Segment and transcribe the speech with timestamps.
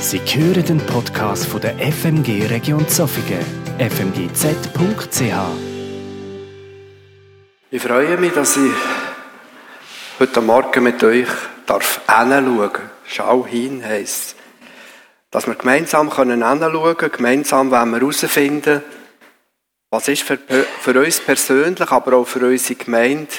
[0.00, 3.44] Sie hören den Podcast von der FMG Region Zofingen,
[3.78, 5.20] fmgz.ch.
[7.70, 8.72] Ich freue mich, dass ich
[10.18, 11.28] heute Morgen mit euch
[11.66, 12.80] darf hinschauen.
[13.06, 14.36] Schau hin heisst
[15.30, 18.82] Dass wir gemeinsam hinschauen können, gemeinsam wollen wir herausfinden,
[19.90, 23.34] was ist für, für uns persönlich, aber auch für unsere Gemeinde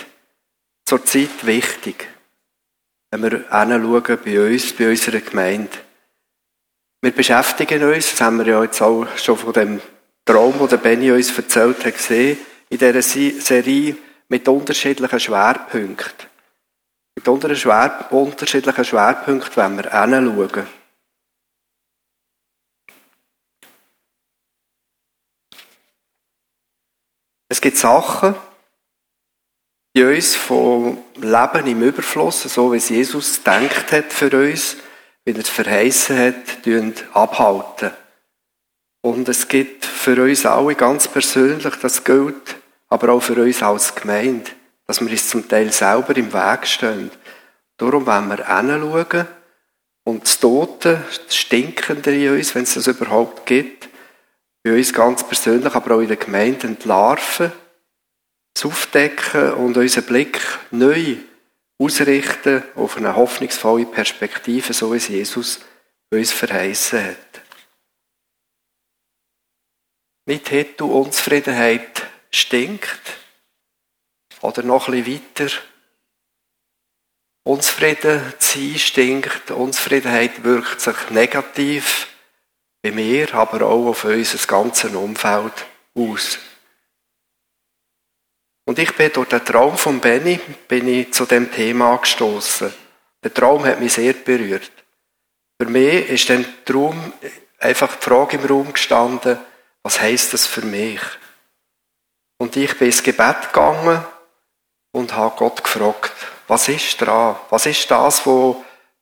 [0.85, 2.07] zurzeit wichtig.
[3.09, 5.90] Wenn wir hinschauen bei uns, bei unserer Gemeinde.
[7.03, 9.81] Wir beschäftigen uns, das haben wir ja jetzt auch schon von dem
[10.23, 12.37] Traum, den Benny uns erzählt hat, gesehen,
[12.69, 13.97] in dieser Serie
[14.29, 16.29] mit unterschiedlichen Schwerpunkten.
[17.15, 20.67] Mit unterschiedlichen Schwerpunkten wenn wir hinschauen.
[27.49, 28.35] Es gibt Sachen,
[29.95, 34.77] die uns vom Leben im Überfluss, so wie es Jesus denkt hat für uns,
[35.25, 36.67] wie er es verheißen hat,
[37.13, 37.91] abhalten.
[39.01, 42.55] Und es gibt für uns alle ganz persönlich, das gilt,
[42.87, 44.51] aber auch für uns als Gemeinde,
[44.85, 47.09] dass wir uns zum Teil selber im Weg stehen.
[47.77, 49.27] Darum wollen wir hinschauen
[50.03, 53.89] und das Tote, das Stinkende in uns, wenn es das überhaupt gibt,
[54.63, 57.51] bei uns ganz persönlich, aber auch in der Gemeinde entlarven,
[58.63, 61.15] aufdecken und unseren Blick neu
[61.81, 65.59] ausrichten auf eine hoffnungsvolle Perspektive, so wie es Jesus
[66.13, 67.41] uns verheißen hat.
[70.27, 73.17] Nicht hätte Unzufriedenheit stinkt.
[74.41, 75.51] Oder noch bisschen weiter.
[77.43, 79.51] Unzufrieden zu sein stinkt.
[79.51, 82.07] Unzufriedenheit wirkt sich negativ
[82.83, 86.39] bei mir, aber auch auf unser ganzes Umfeld aus.
[88.65, 92.73] Und ich bin durch den Traum von Benny bin ich zu dem Thema gestoßen.
[93.23, 94.71] Der Traum hat mich sehr berührt.
[95.59, 97.13] Für mich ist dann Traum
[97.59, 99.39] einfach die Frage im Raum gestanden,
[99.83, 101.01] was heißt das für mich?
[102.39, 104.03] Und ich bin ins Gebet gegangen
[104.91, 106.11] und habe Gott gefragt,
[106.47, 107.35] was ist dran?
[107.49, 108.55] Was ist das, was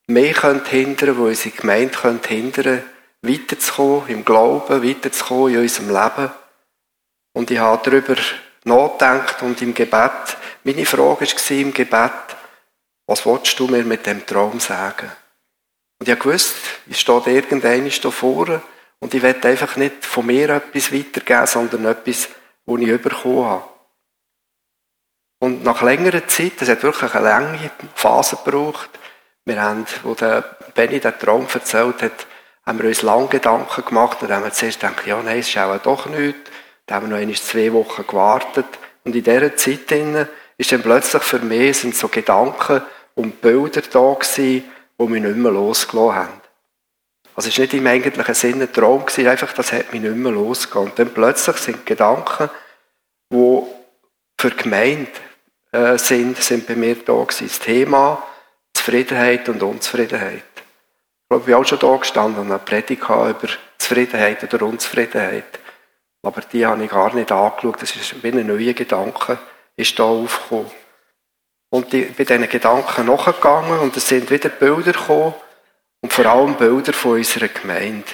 [0.08, 2.84] mich hindern wo unsere Gemeinde hindern
[3.22, 6.32] weiterzukommen im Glauben, weiterzukommen in unserem Leben?
[7.34, 8.16] Und ich habe darüber
[8.70, 12.12] nachdenkt und im Gebet, meine Frage war im Gebet,
[13.08, 15.12] was willst du mir mit dem Traum sagen?
[16.00, 16.56] Und ich wusste,
[16.88, 18.62] ich stehe irgendeiner hier vorne
[19.00, 22.30] und ich will einfach nicht von mir etwas weitergeben, sondern etwas,
[22.66, 23.64] was ich bekommen habe.
[25.42, 28.90] Und nach längerer Zeit, das hat wirklich eine lange Phase gebraucht,
[29.46, 30.42] wir haben, wo der
[30.76, 32.28] Benny den Traum erzählt hat,
[32.66, 35.78] haben wir uns lange Gedanken gemacht und haben zuerst gedacht, ja, nein, es ist auch
[35.80, 36.52] doch nichts.
[36.90, 38.66] Da haben wir noch zwei Wochen gewartet.
[39.04, 39.92] Und in dieser Zeit
[40.58, 42.82] ist dann plötzlich für mich sind so Gedanken
[43.14, 44.64] und Bilder da gewesen,
[45.00, 46.42] die mich nicht mehr losgelassen haben.
[47.36, 50.16] Also es war nicht im eigentlichen Sinne ein Traum, gewesen, einfach das hat mich nicht
[50.16, 50.90] mehr losgelassen.
[50.90, 52.50] Und dann plötzlich sind Gedanken,
[53.32, 53.62] die
[54.40, 55.12] für die Gemeinde
[55.72, 57.48] äh, sind, sind bei mir da gewesen.
[57.50, 58.24] Das Thema
[58.74, 60.42] Zufriedenheit und Unzufriedenheit.
[60.56, 63.48] Ich glaube, ich habe auch schon da gestanden und eine Predigt über
[63.78, 65.60] Zufriedenheit oder Unzufriedenheit.
[66.22, 67.82] Aber die habe ich gar nicht angeschaut.
[67.82, 69.40] Das ist wie ein neuer Gedanke,
[69.76, 70.72] ist da aufgekommen.
[71.72, 75.34] Und ich bin diesen Gedanken nachgegangen und es sind wieder Bilder gekommen.
[76.02, 78.08] Und vor allem Bilder von unserer Gemeinde.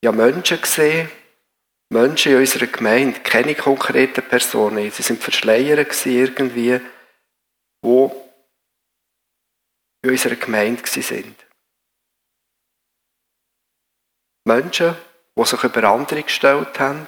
[0.00, 1.10] Ich habe Menschen gesehen,
[1.90, 4.90] Menschen in unserer Gemeinde, keine konkreten Personen.
[4.90, 6.80] Sie sind verschleiert irgendwie,
[7.84, 8.10] die
[10.02, 11.36] in unserer Gemeinde sind.
[14.46, 14.96] Menschen,
[15.36, 17.06] die sich über andere gestellt haben,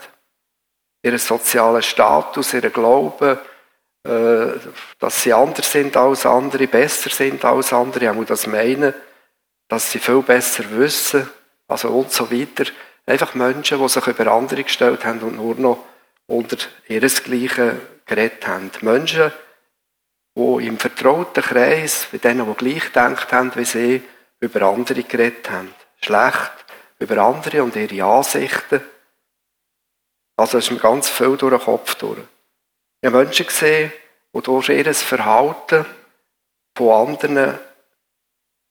[1.02, 3.38] ihren sozialen Status, ihren Glauben,
[4.04, 4.46] äh,
[4.98, 8.94] dass sie anders sind als andere, besser sind als andere, auch das meinen,
[9.68, 11.28] dass sie viel besser wissen,
[11.68, 12.70] also und so weiter.
[13.06, 15.84] Einfach Menschen, die sich über andere gestellt haben und nur noch
[16.26, 16.56] unter
[16.88, 18.70] ihresgleichen geredet haben.
[18.80, 19.32] Menschen,
[20.36, 24.02] die im vertrauten Kreis, bei denen, die gleich gedacht haben wie sie,
[24.40, 25.74] über andere geredet haben.
[26.00, 26.52] Schlecht
[26.98, 28.80] über andere und ihre Ansichten.
[30.36, 32.18] Also ist mir ganz viel durch den Kopf durch.
[33.00, 33.92] Ich habe Menschen gesehen,
[34.34, 35.84] die durch ihr Verhalten
[36.74, 37.58] von anderen,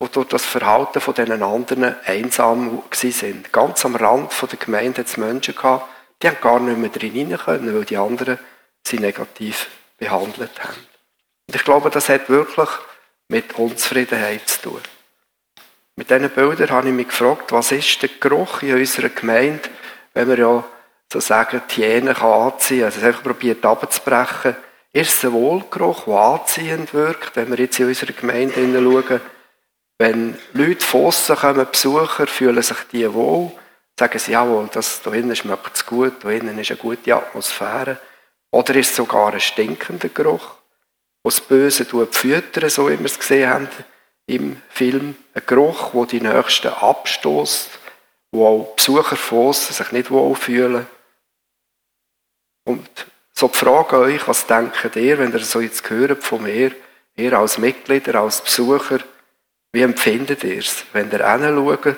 [0.01, 3.53] die durch das Verhalten von diesen anderen einsam sind.
[3.53, 5.55] Ganz am Rand der Gemeinde hat es Menschen
[6.21, 8.39] die haben gar nicht mehr drin können, weil die anderen
[8.83, 10.87] sie negativ behandelt haben.
[11.47, 12.69] Und ich glaube, das hat wirklich
[13.27, 14.81] mit Unzufriedenheit zu tun.
[15.95, 19.69] Mit diesen Bildern habe ich mich gefragt, was ist der Geruch in unserer Gemeinde,
[20.13, 20.63] wenn wir ja
[21.11, 24.55] sozusagen die Hyäne anziehen Also es einfach probiert abzubrechen.
[24.93, 29.21] Erst ein Wohlgeruch, der anziehend wirkt, wenn wir jetzt in unserer Gemeinde schauen,
[29.99, 33.51] Wenn Leute von kommen, Besucher, fühlen sich die wohl,
[33.99, 37.97] sagen sie, jawohl, das, da innen schmeckt es gut, da innen ist eine gute Atmosphäre.
[38.51, 40.55] Oder ist es sogar ein stinkender Geruch,
[41.23, 43.69] der das Böse füttern, so wie wir es gesehen haben
[44.25, 45.15] im Film.
[45.33, 47.69] Ein Geruch, der die Nächsten abstoßt,
[48.31, 50.87] wo auch Besucher von sich nicht wohl fühlen.
[52.63, 52.87] Und
[53.33, 56.71] so die Frage an euch, was denkt ihr, wenn ihr so jetzt hört von mir,
[57.15, 58.99] ihr als Mitglieder, als Besucher,
[59.71, 61.95] wie empfindet ihr es, wenn ihr hinschaut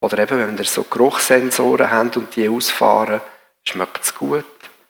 [0.00, 3.20] oder eben, wenn ihr so Geruchssensoren habt und die ausfahren,
[3.62, 4.44] schmeckt es gut?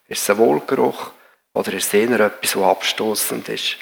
[0.07, 1.11] Ist es ein Wohlgeruch?
[1.53, 3.77] Oder ist es eher etwas, was abstoßend ist?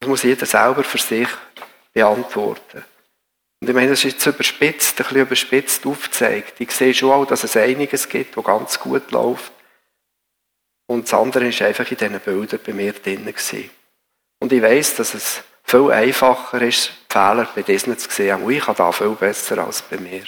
[0.00, 1.28] Das muss jeder selber für sich
[1.92, 2.84] beantworten.
[3.60, 6.60] Und ich meine, das ist jetzt überspitzt, ein bisschen überspitzt aufgezeigt.
[6.60, 9.52] Ich sehe schon auch, dass es einiges gibt, was ganz gut läuft.
[10.90, 13.32] Und das andere ist einfach in diesen Bildern bei mir drin.
[14.40, 18.42] Und ich weiß, dass es viel einfacher ist, Fehler bei diesen zu sehen.
[18.42, 20.22] Und ich kann da viel besser als bei mir.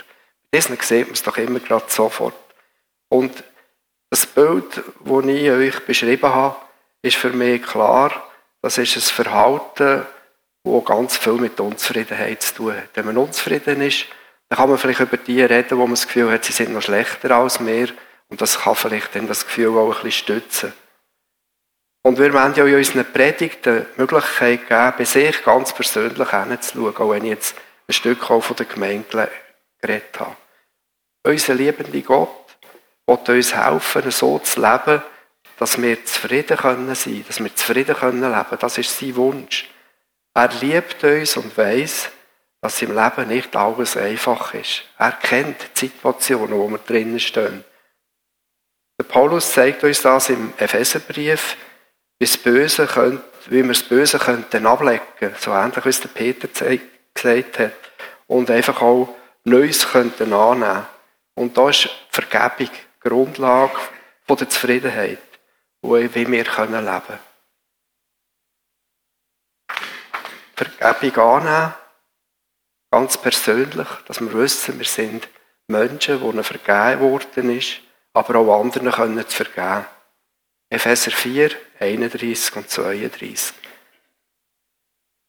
[0.53, 2.37] Bei diesen sieht man es doch immer gerade sofort.
[3.09, 3.43] Und
[4.09, 6.55] das Bild, das ich euch beschrieben habe,
[7.03, 8.13] ist für mich klar,
[8.61, 10.07] das ist ein Verhalten,
[10.63, 12.91] das ganz viel mit Unzufriedenheit zu tun hat.
[12.95, 14.07] Wenn man unzufrieden ist,
[14.49, 16.83] dann kann man vielleicht über die reden, wo man das Gefühl hat, sie sind noch
[16.83, 17.89] schlechter als mir.
[18.33, 20.73] Und das kann vielleicht dann das Gefühl auch ein bisschen stützen.
[22.03, 26.97] Und wir wollen ja in unseren Predigten die Möglichkeit geben, bei sich ganz persönlich hinzuschauen,
[26.97, 27.57] auch wenn ich jetzt
[27.87, 29.31] ein Stück auch von der Gemeinde
[29.83, 30.35] geredet habe.
[31.27, 32.57] Unser liebender Gott
[33.07, 35.03] will uns helfen, so zu leben,
[35.59, 38.59] dass wir zufrieden können sein, dass wir zufrieden können leben.
[38.59, 39.69] Das ist sein Wunsch.
[40.33, 42.09] Er liebt uns und weiß,
[42.63, 44.85] dass im Leben nicht alles einfach ist.
[44.97, 47.63] Er kennt die Situationen, wo wir drinnen stehen.
[49.13, 51.59] Paulus zeigt uns das im Epheserbrief,
[52.19, 56.09] wie, das Böse könnt, wie wir das Böse könnten ablecken, so ähnlich wie es der
[56.09, 57.75] Peter gesagt hat,
[58.27, 59.15] und einfach auch
[59.45, 60.87] Neues könnten annehmen.
[61.35, 63.79] Und da ist Vergebung Grundlage
[64.27, 65.19] von der Zufriedenheit,
[65.83, 67.19] wie wir leben können.
[70.57, 71.75] Vergebung annehmen,
[72.91, 75.29] ganz persönlich, dass wir wissen, wir sind
[75.67, 77.82] Menschen, denen vergeben worden ist,
[78.13, 79.87] aber auch anderen können zu vergeben.
[80.71, 81.51] Epheser 4,
[81.81, 83.55] 31 und 32.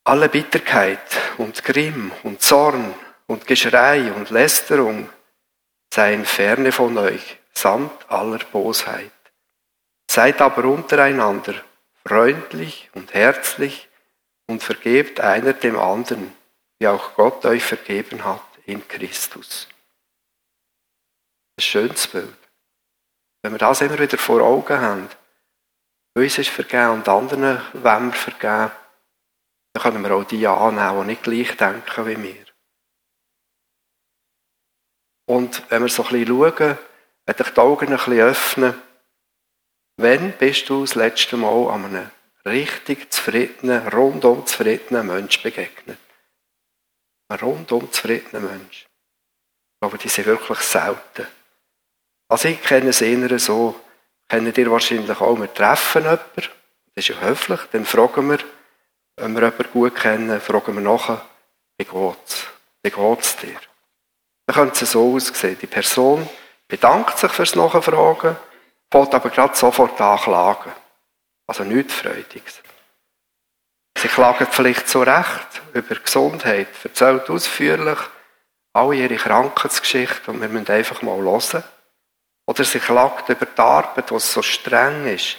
[0.05, 0.99] Alle Bitterkeit
[1.37, 2.93] und Grimm und Zorn
[3.27, 5.09] und Geschrei und Lästerung
[5.93, 9.11] seien ferne von euch, samt aller Bosheit.
[10.09, 11.55] Seid aber untereinander
[12.05, 13.87] freundlich und herzlich
[14.47, 16.33] und vergebt einer dem anderen,
[16.79, 19.67] wie auch Gott euch vergeben hat in Christus.
[21.57, 22.42] Ein schönes Bild.
[23.43, 25.09] Wenn wir das immer wieder vor Augen haben,
[26.15, 28.71] uns ist vergeben und anderen wollen wir vergeben,
[29.73, 32.45] dann können wir auch die annehmen, die nicht gleich denken wie wir.
[35.25, 36.77] Und wenn wir so ein bisschen schauen,
[37.25, 38.81] wenn dich die Augen ein bisschen öffnen,
[39.97, 42.11] wann bist du das letzte Mal an einem
[42.45, 45.97] richtig zufriedenen, rundum zufriedenen Mensch begegnet?
[47.29, 48.85] Ein rundum zufriedener Mensch.
[48.85, 51.27] Ich glaube, die sind wirklich selten.
[52.33, 53.79] Also ich kenne es eher so,
[54.27, 56.49] kennt ihr wahrscheinlich auch, wir treffen jemanden, das
[56.95, 58.39] ist ja höflich, dann fragen wir,
[59.17, 61.21] wenn wir jemanden gut kennen, fragen wir nachher,
[61.77, 62.47] wie geht's?
[62.81, 63.59] Wie geht's dir?
[64.47, 65.59] Dann könnte es so aussehen.
[65.61, 66.27] Die Person
[66.67, 68.35] bedankt sich fürs Nachfragen,
[68.91, 70.71] fällt aber gerade sofort an klagen.
[71.45, 72.63] Also nichts Freudiges.
[73.95, 77.99] Sie klagen vielleicht so recht über Gesundheit, erzählt ausführlich
[78.73, 81.63] alle ihre Krankheitsgeschichte und wir müssen einfach mal hören.
[82.45, 85.37] Oder sie klagt über die Arbeit, die so streng ist,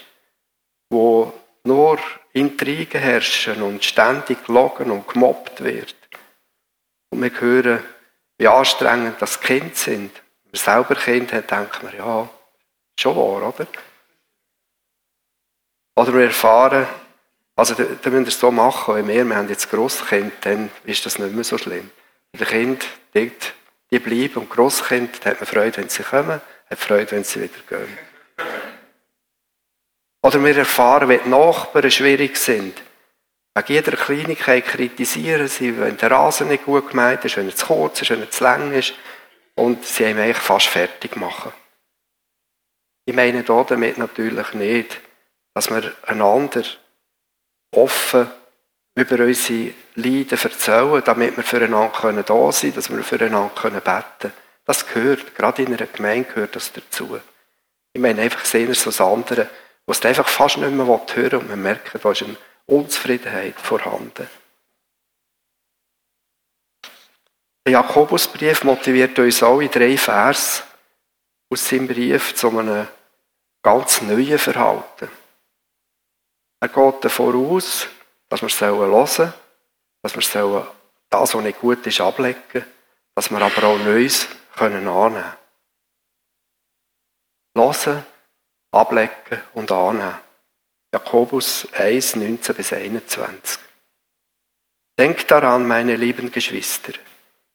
[0.90, 1.32] wo
[1.64, 1.98] nur
[2.32, 5.94] Intrigen herrschen und ständig gelogen und gemobbt wird.
[7.10, 7.84] Und wir hören,
[8.38, 10.14] wie anstrengend das Kind sind.
[10.44, 12.28] Wenn man selber Kind hat, denkt man, ja,
[12.98, 13.66] schon wahr, oder?
[15.96, 16.86] Oder wir erfahren,
[17.56, 20.70] also da, da müsst ihr es so machen, wenn wir, wir haben jetzt Grosskind, dann
[20.84, 21.90] ist das nicht mehr so schlimm.
[22.32, 22.84] Die Kinder,
[23.14, 23.30] die,
[23.92, 26.40] die bleiben und Grosskind, da hat man Freude, wenn sie kommen,
[26.70, 27.98] hat Freude, wenn sie wieder gehen.
[30.22, 32.82] Oder wir erfahren, wenn die Nachbarn schwierig sind.
[33.54, 37.66] Wegen jeder Kleinigkeit kritisieren sie, wenn der Rasen nicht gut gemeint ist, wenn er zu
[37.66, 38.94] kurz ist, wenn er zu lang ist.
[39.54, 41.52] Und sie haben eigentlich fast fertig machen.
[43.04, 45.00] Ich meine damit natürlich nicht,
[45.52, 46.64] dass wir einander
[47.70, 48.28] offen
[48.96, 53.82] über unsere Leiden erzählen, damit wir füreinander da sein können, dass wir füreinander beten
[54.20, 54.43] können.
[54.64, 57.20] Das gehört, gerade in einer Gemeinde gehört das dazu.
[57.92, 59.48] Ich meine einfach sehen wir so das andere,
[59.86, 63.60] was du einfach fast nicht mehr hören will und man merkt, da ist eine Unzufriedenheit
[63.60, 64.28] vorhanden.
[67.66, 70.64] Der Jakobusbrief motiviert uns in drei Vers
[71.50, 72.86] aus seinem Brief zu einem
[73.62, 75.10] ganz neuen Verhalten.
[76.60, 77.86] Er geht davor aus,
[78.28, 79.32] dass wir hören sollen,
[80.02, 80.74] dass wir
[81.10, 82.64] das, was nicht gut ist, ablegen,
[83.14, 85.36] dass wir aber auch Neues können annehmen.
[87.56, 88.04] Hören,
[88.72, 90.18] ablegen und annehmen.
[90.92, 93.58] Jakobus 1, 19 bis 21.
[94.96, 96.92] Denkt daran, meine lieben Geschwister,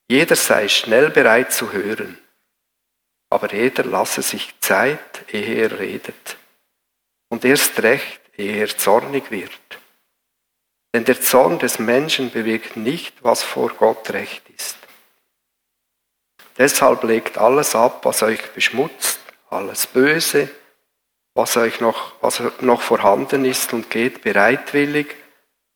[0.09, 2.17] jeder sei schnell bereit zu hören,
[3.29, 6.37] aber jeder lasse sich Zeit, ehe er redet.
[7.29, 9.51] Und erst recht, ehe er zornig wird.
[10.93, 14.78] Denn der Zorn des Menschen bewirkt nicht, was vor Gott recht ist.
[16.59, 20.49] Deshalb legt alles ab, was euch beschmutzt, alles Böse,
[21.33, 25.15] was euch noch, was noch vorhanden ist und geht bereitwillig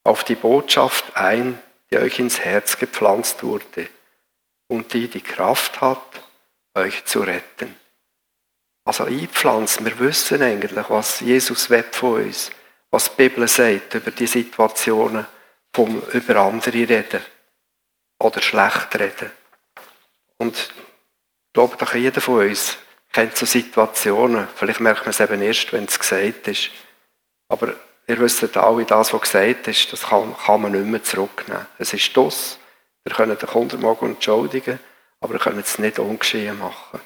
[0.03, 1.57] auf die Botschaft ein,
[1.89, 3.87] die euch ins Herz gepflanzt wurde
[4.67, 6.21] und die die Kraft hat,
[6.75, 7.73] euch zu retten.
[8.83, 12.51] Also einpflanzen, wir wissen eigentlich, was Jesus will von uns,
[12.91, 15.25] was die Bibel sagt über die Situationen
[15.71, 17.21] vom über andere reden
[18.19, 19.31] oder schlecht reden.
[20.43, 22.75] Und ich glaube, doch jeder von uns
[23.13, 24.45] kennt so Situationen.
[24.55, 26.69] Vielleicht merkt man es eben erst, wenn es gesagt ist.
[27.47, 27.75] Aber
[28.07, 31.65] ihr wisst alle, das, was gesagt ist, das kann, kann man nicht mehr zurücknehmen.
[31.77, 32.59] Es ist das.
[33.05, 34.79] Wir können den Kunden morgen entschuldigen,
[35.21, 36.99] aber wir können es nicht ungeschehen machen.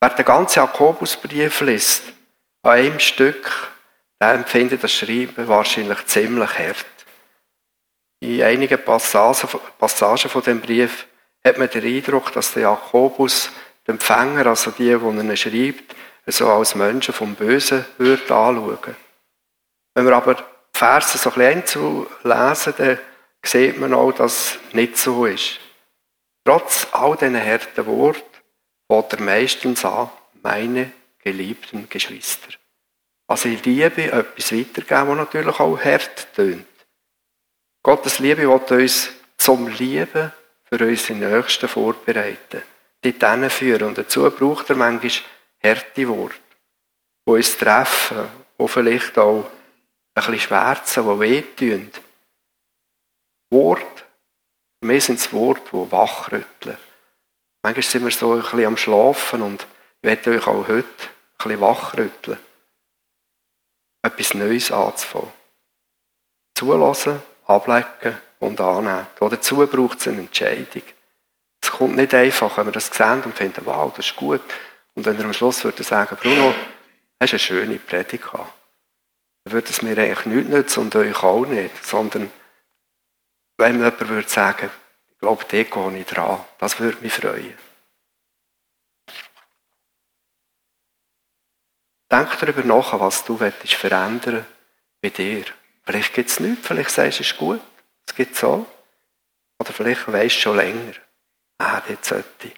[0.00, 2.02] Wer den ganzen Jakobusbrief liest,
[2.62, 3.70] an einem Stück,
[4.20, 6.86] der empfindet das Schreiben wahrscheinlich ziemlich hart.
[8.20, 11.07] In einigen Passagen, Passagen von dem Brief
[11.48, 13.50] hat man den Eindruck, dass der Jakobus
[13.86, 18.96] den Empfänger, also die, die er schreibt, so als Menschen vom Bösen würde anschauen.
[19.94, 22.98] Wenn wir aber die Verse so ein bisschen lesen, dann
[23.44, 25.58] sieht man auch, dass es nicht so ist.
[26.44, 28.22] Trotz all diesen harten Worten
[28.90, 30.10] fängt er meistens an,
[30.42, 32.48] meine geliebten Geschwister.
[33.26, 36.66] Also in Liebe etwas weitergeben, was natürlich auch hart tönt.
[37.82, 40.32] Gottes Liebe wird uns zum Lieben
[40.70, 42.62] für unsere Nächsten vorbereiten,
[43.02, 43.88] dorthin führen.
[43.88, 45.24] Und dazu braucht er manchmal
[45.62, 46.36] harte Worte,
[47.26, 49.50] die uns treffen, die vielleicht auch ein
[50.14, 51.90] bisschen schwärzen, die wehtun.
[53.50, 54.04] Worte,
[54.80, 56.76] für mich sind es Worte, die wachrütteln.
[57.62, 59.66] Manchmal sind wir so ein bisschen am Schlafen und
[60.02, 62.38] ich werde euch auch heute ein bisschen wachrütteln.
[64.02, 65.32] Etwas Neues anzufangen.
[66.54, 69.06] Zulassen, ablegen und annehmen.
[69.18, 70.82] Dazu braucht es eine Entscheidung.
[71.60, 74.42] Es kommt nicht einfach, wenn wir das sehen und finden, wow, das ist gut.
[74.94, 76.54] Und wenn er am Schluss würde sagen, Bruno,
[77.20, 78.52] hast eine schöne Predigt gehabt.
[79.44, 81.84] Dann würde es mir eigentlich nichts nützen und euch auch nicht.
[81.84, 82.30] Sondern
[83.56, 84.70] wenn jemand würde sagen,
[85.10, 87.58] ich glaube, da gehe ich dran, das würde mich freuen.
[92.10, 94.46] Denk darüber nach, was du verändern
[95.02, 95.44] bei dir.
[95.84, 97.60] Vielleicht gibt es nichts, vielleicht sagst du, es ist gut.
[98.08, 98.66] Es gibt so.
[99.60, 100.94] Oder vielleicht weisst du schon länger.
[101.58, 102.54] Ah, dort sollte ich.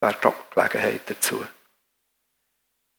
[0.00, 1.44] Wäre gerade Gelegenheit dazu.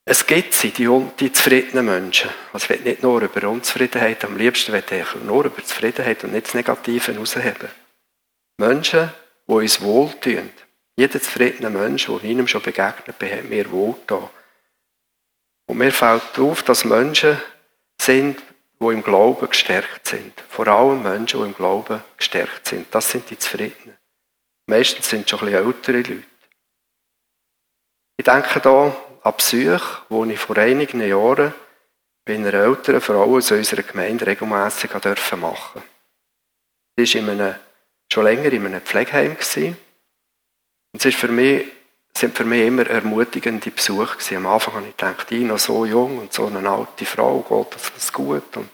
[0.05, 0.89] Es gibt sie, die,
[1.20, 2.29] die zufriedenen Menschen.
[2.51, 6.34] Also ich will nicht nur über Unzufriedenheit, am liebsten will ich nur über Zufriedenheit und
[6.34, 7.70] nicht das Negative herausheben.
[8.58, 9.13] Menschen,
[9.48, 10.50] die uns wohltun.
[10.98, 14.29] Jeder zufriedene Mensch, der ihnen schon begegnet bin, hat mir wohlgetan.
[15.67, 17.41] Und mir fällt auf, dass Menschen
[18.01, 18.41] sind,
[18.90, 20.40] die im Glauben gestärkt sind.
[20.50, 22.94] Vor allem Menschen, die im Glauben gestärkt sind.
[22.94, 23.98] Das sind die Zufriedenen.
[24.68, 26.24] Meistens sind es schon ein ältere Leute.
[28.18, 31.54] Ich denke hier an Psyche, wo ich vor einigen Jahren
[32.25, 35.84] bei einer älteren Frau aus unserer Gemeinde regelmässig machen durfte.
[36.98, 37.60] Sie war
[38.12, 39.32] schon länger in einem Pflegeheim.
[39.32, 41.68] Und es ist für mich,
[42.17, 44.38] sind für mich immer ermutigende Besuche gewesen.
[44.38, 47.75] Am Anfang habe ich gedacht, ich noch so jung und so eine alte Frau, geht
[47.96, 48.55] das gut?
[48.58, 48.70] Und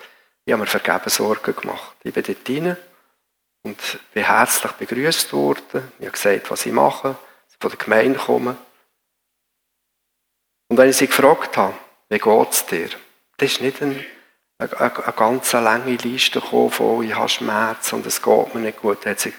[0.46, 1.96] ich habe mir vergeben Sorgen gemacht.
[2.04, 2.78] Ich bin dort rein
[3.64, 5.92] und bin herzlich begrüßt worden.
[6.00, 7.16] Ich habe gesagt, was ich mache,
[7.60, 8.58] von der Gemeinde komme.
[10.70, 11.74] Und wenn ich sie gefragt habe,
[12.10, 12.90] wie geht es dir?
[13.38, 14.04] Das ist nicht eine,
[14.58, 18.82] eine, eine ganz lange Liste gekommen von, ich habe Schmerz und es geht mir nicht
[18.82, 19.00] gut.
[19.04, 19.34] Sie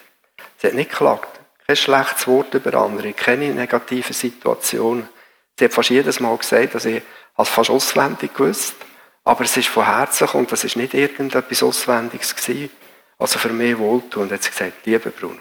[0.63, 1.40] hat nicht geklagt.
[1.71, 5.09] Kein schlechtes Wort über andere, keine negativen Situationen.
[5.57, 7.01] Sie hat fast jedes Mal gesagt, dass ich
[7.37, 8.75] es fast auswendig gewusst
[9.23, 12.71] aber es ist von Herzen und das ist nicht irgendetwas Auswendiges gewesen.
[13.19, 14.25] Also für mich wohltun.
[14.25, 15.39] Und hat sie gesagt, lieber Bruno,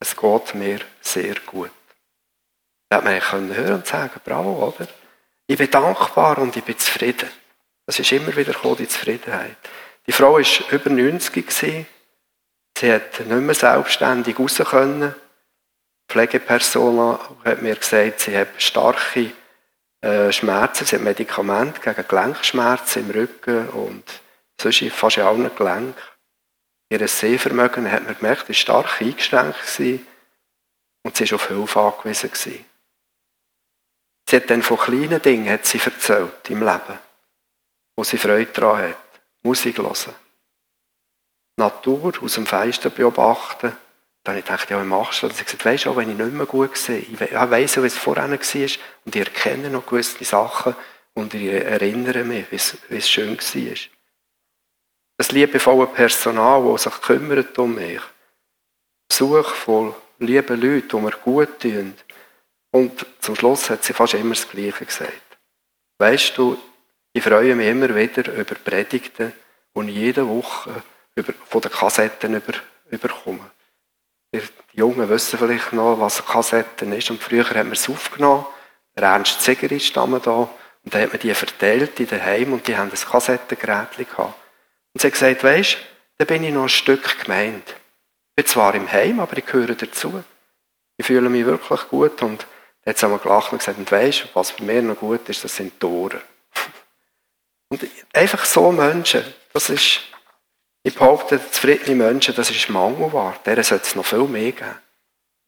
[0.00, 1.70] es geht mir sehr gut.
[2.88, 4.88] Da hat man können hören und sagen, bravo, oder?
[5.46, 7.28] Ich bin dankbar und ich bin zufrieden.
[7.84, 9.58] Das ist immer wieder gekommen, die Zufriedenheit.
[10.06, 11.86] Die Frau war über 90 gewesen.
[12.78, 15.14] Sie hat nicht mehr selbstständig raus können.
[16.08, 19.32] Pflegeperson hat mir gesagt, sie hat starke
[20.00, 24.04] äh, Schmerzen, sie hat Medikamente gegen Gelenkschmerzen im Rücken und
[24.60, 25.94] sonst fast in allen Gelenken.
[26.88, 29.56] Ihr Sehvermögen hat man gemerkt, ist stark eingeschränkt
[31.02, 32.30] und sie war auf Hilfe angewiesen.
[34.28, 36.98] Sie hat dann von kleinen Dingen hat sie erzählt im Leben,
[37.96, 38.96] wo sie Freude daran hat.
[39.42, 40.14] Musik hören.
[41.56, 43.76] Natur aus dem Fenster beobachten.
[44.26, 45.36] Dann habe ich gedacht, ja, wie machst du das?
[45.36, 47.86] Sie hat gesagt, weisst du, auch wenn ich nicht mehr gut sehe, ich weiss, wie
[47.86, 50.74] es vorher war und ich erkenne noch gewisse Sachen
[51.14, 53.76] und ich erinnere mich, wie es, wie es schön war.
[55.16, 58.00] Das liebevolle Personal, das sich kümmert um mich.
[59.08, 61.94] Besuch von lieben Leuten, die mir gut tun.
[62.72, 65.38] Und zum Schluss hat sie fast immer das Gleiche gesagt.
[65.98, 66.58] Weißt du,
[67.12, 69.32] ich freue mich immer wieder über Predigten,
[69.76, 70.82] die ich jede Woche
[71.14, 72.54] über, von den Kassetten über,
[72.90, 73.52] überkomme.
[74.72, 77.10] Die Jungen wissen vielleicht noch, was Kassetten ist.
[77.10, 78.46] Und früher haben wir es aufgenommen.
[78.94, 80.02] Ernst Zeger ist da.
[80.02, 84.34] Und dann hat man die verteilt in den Heim und die haben ein Kassettengerät gehabt.
[84.92, 85.78] Und sie hat gesagt, weisst,
[86.18, 87.68] da bin ich noch ein Stück gemeint.
[87.68, 90.22] Ich bin zwar im Heim, aber ich gehöre dazu.
[90.96, 92.46] Ich fühle mich wirklich gut und
[92.84, 95.56] jetzt haben wir gelacht und gesagt, und weisst, was bei mir noch gut ist, das
[95.56, 96.22] sind Tore.
[97.68, 100.00] Und einfach so Menschen, das ist,
[100.86, 103.36] ich behaupte, zufriedene Menschen, das ist Mangelware.
[103.44, 104.74] Deren sollte es noch viel mehr geben.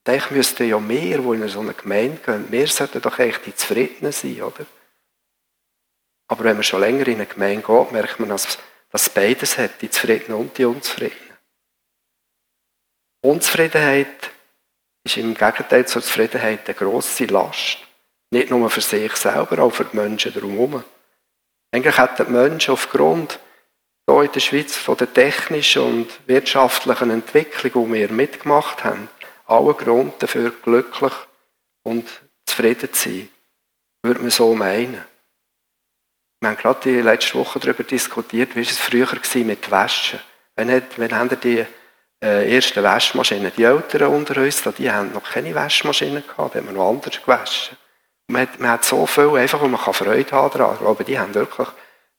[0.05, 3.55] Eigentlich müssten ja mehr, die in so eine Gemeinde gehen, wir sollten doch eigentlich die
[3.55, 4.65] Zufriedenen sein, oder?
[6.27, 8.57] Aber wenn man schon länger in eine Gemeinde geht, merkt man, dass
[8.89, 11.37] dass beides hat, die Zufriedenheit und die Unzufriedenheit.
[13.21, 14.31] Unzufriedenheit
[15.03, 17.77] ist im Gegenteil zur Zufriedenheit eine grosse Last.
[18.31, 20.83] Nicht nur für sich selber, auch für die Menschen drumherum.
[21.71, 23.39] Eigentlich hätten die Menschen aufgrund
[24.09, 29.09] hier in der Schweiz von der technischen und wirtschaftlichen Entwicklung, die wir mitgemacht haben,
[29.45, 31.13] allen Grund dafür, glücklich
[31.83, 32.07] und
[32.45, 33.29] zufrieden zu sein.
[34.03, 35.03] Würde man so meinen.
[36.41, 40.19] Wir haben gerade die letzte Woche darüber diskutiert, wie es früher war mit Waschen.
[40.55, 41.65] Wenn, hat, wenn haben die
[42.23, 46.73] äh, ersten Waschmaschinen, die Älteren unter uns, die haben noch keine Waschmaschine gehabt, die haben
[46.73, 47.77] noch anders gewaschen.
[48.27, 50.77] man, hat, man hat so viel, einfach, wo man Freude haben kann.
[50.77, 51.67] Glaube, die haben wirklich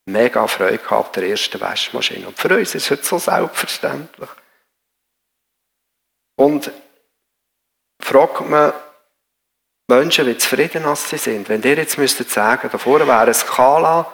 [0.06, 2.28] mega Freude gehabt der ersten Waschmaschine.
[2.28, 4.30] Und für uns ist es so selbstverständlich.
[6.36, 6.70] Und
[8.00, 8.72] fragt man
[9.88, 11.48] Menschen, wie zufrieden sie sind.
[11.48, 14.10] Wenn ihr jetzt müsstet sagen, da vorne wäre eine Skala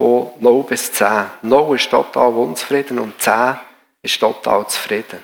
[0.00, 1.26] von 0 bis 10.
[1.42, 3.58] 0 ist total unzufrieden und 10
[4.02, 5.22] ist total zufrieden.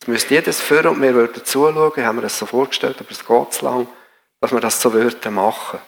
[0.00, 3.26] Jetzt müsste jedes führen und wir würden zuschauen, haben wir es so vorgestellt, aber es
[3.26, 3.88] geht zu lang,
[4.40, 5.80] dass wir das so würden machen.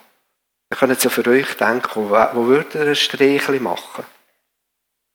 [0.70, 4.06] Dann können Sie für euch denken, wo, würdet ihr ein Streichchen machen?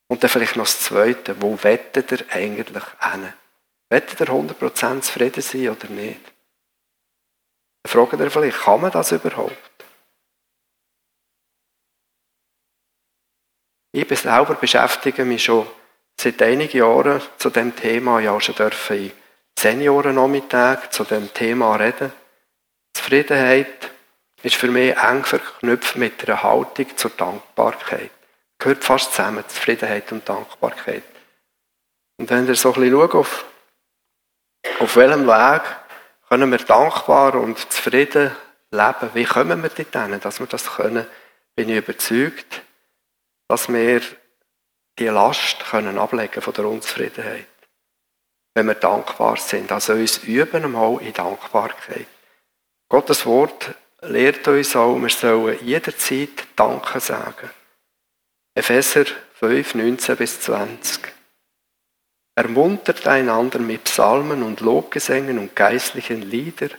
[0.07, 3.33] Und dann vielleicht noch das Zweite, wo wettet ihr eigentlich hin?
[3.89, 6.19] Wettet ihr 100% zufrieden sein oder nicht?
[7.83, 9.55] Dann fragt ihr vielleicht, kann man das überhaupt?
[13.93, 15.65] Ich selber beschäftige mich schon
[16.19, 18.19] seit einigen Jahren zu dem Thema.
[18.29, 19.11] Auch schon dürfen in
[19.57, 22.11] Seniorennachmittag zu dem Thema reden.
[22.93, 23.94] Zufriedenheit
[24.45, 28.11] ist für mich eng verknüpft mit einer Haltung zur Dankbarkeit.
[28.59, 31.03] Gehört fast zusammen, Zufriedenheit und Dankbarkeit.
[32.17, 33.45] Und wenn ihr so ein bisschen schaut, auf,
[34.79, 35.61] auf welchem Weg
[36.29, 38.35] können wir dankbar und zufrieden
[38.69, 39.09] leben?
[39.13, 41.07] Wie kommen wir dorthin, dass wir das können?
[41.55, 42.61] Bin ich überzeugt,
[43.47, 44.01] dass wir
[44.99, 47.47] die Last können ablegen von der Unzufriedenheit.
[48.53, 49.71] Wenn wir dankbar sind.
[49.71, 52.07] Also uns üben einmal in Dankbarkeit.
[52.89, 53.75] Gottes Wort
[54.09, 57.49] lehrt uns auch, wir sollen jederzeit Danke sagen.
[58.53, 59.05] Epheser
[59.39, 61.01] 5, 19 bis 20.
[62.35, 66.69] Ermuntert einander mit Psalmen und Lobgesängen und geistlichen Lieder,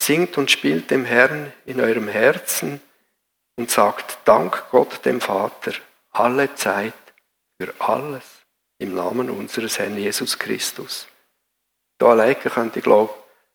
[0.00, 2.80] singt und spielt dem Herrn in eurem Herzen
[3.56, 5.72] und sagt Dank Gott dem Vater
[6.10, 6.94] alle Zeit
[7.60, 8.22] für alles
[8.78, 11.08] im Namen unseres Herrn Jesus Christus.
[11.98, 13.12] Da alleine könnt ihr, glaube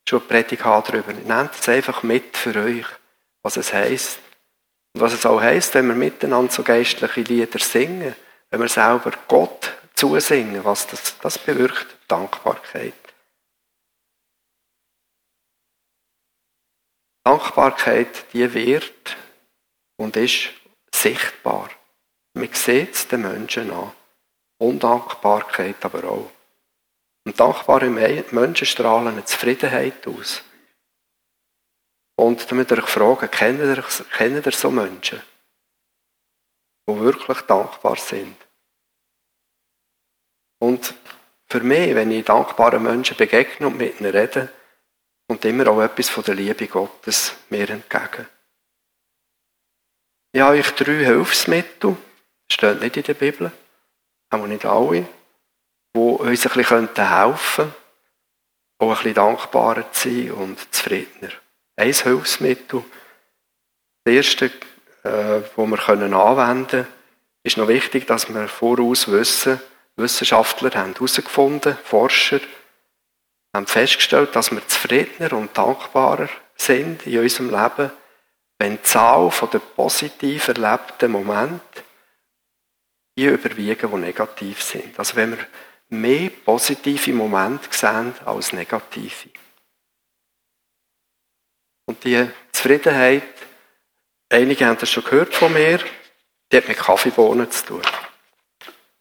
[0.07, 1.13] schon Predigt haben darüber.
[1.13, 2.85] Nehmt es einfach mit für euch,
[3.41, 4.19] was es heisst.
[4.93, 8.15] Und was es auch heisst, wenn wir miteinander so geistliche Lieder singen,
[8.49, 12.93] wenn wir selber Gott zusingen, was das, das bewirkt, Dankbarkeit.
[17.23, 19.17] Dankbarkeit, die wird
[19.97, 20.49] und ist
[20.93, 21.69] sichtbar.
[22.35, 23.91] Man sieht es den Menschen an.
[24.57, 26.31] Undankbarkeit aber auch.
[27.25, 30.43] Und dankbare Menschen strahlen eine Zufriedenheit aus.
[32.15, 33.83] Und damit euch fragen, kennt ihr,
[34.15, 35.21] kennt ihr so Menschen,
[36.87, 38.35] die wirklich dankbar sind?
[40.59, 40.93] Und
[41.47, 44.51] für mich, wenn ich dankbaren Menschen begegne und mit ihnen rede,
[45.27, 48.27] kommt immer auch etwas von der Liebe Gottes mir entgegen.
[50.31, 51.95] Ich habe euch drei Hilfsmittel,
[52.51, 53.51] steht nicht in der Bibel,
[54.29, 55.07] auch nicht alle,
[55.95, 57.73] die uns ein bisschen helfen könnten,
[58.79, 61.31] auch ein bisschen dankbarer zu sein und zufriedener.
[61.75, 62.83] Ein Hilfsmittel,
[64.03, 64.51] das erste, äh,
[65.03, 66.87] das wir anwenden können,
[67.43, 69.59] ist noch wichtig, dass wir voraus wissen,
[69.95, 72.39] Wissenschaftler haben herausgefunden, Forscher
[73.55, 77.91] haben festgestellt, dass wir zufriedener und dankbarer sind in unserem Leben,
[78.57, 81.83] wenn die Zahl der positiv erlebten Momente
[83.15, 84.97] die überwiegen, die negativ sind.
[84.97, 85.45] Also wenn wir
[85.89, 89.29] mehr positive Momente sehen als negative.
[91.85, 93.23] Und die Zufriedenheit,
[94.29, 95.79] einige haben das schon gehört von mir,
[96.51, 97.81] die hat mit Kaffeebohnen zu tun.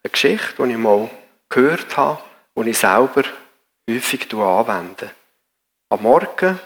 [0.04, 1.10] Eine Geschichte, die ich mal
[1.48, 2.22] gehört habe
[2.54, 3.24] und ich selber
[3.88, 5.14] häufig anwende.
[5.90, 6.58] Am Morgen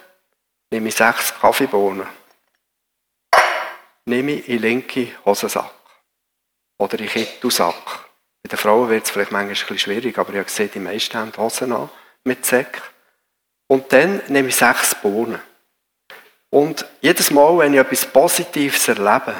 [0.70, 2.06] nehme ich sechs Kaffeebohnen.
[4.06, 5.74] Nehme ich in den linken Hosensack.
[6.78, 7.08] Oder in
[7.40, 8.05] den.
[8.46, 10.78] Bei den Frauen wird es vielleicht manchmal ein bisschen schwierig, aber ich habe gesehen, die
[10.78, 11.90] meisten haben Hosen an
[12.22, 12.80] mit Säck.
[13.66, 15.40] Und dann nehme ich sechs Bohnen.
[16.50, 19.34] Und jedes Mal, wenn ich etwas Positives erlebe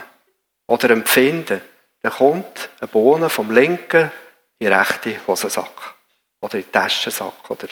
[0.66, 1.60] oder empfinde,
[2.02, 4.10] dann kommt eine Bohne vom linken
[4.58, 5.94] in den rechten Hosensack.
[6.40, 7.48] Oder in den Taschensack.
[7.48, 7.68] Oder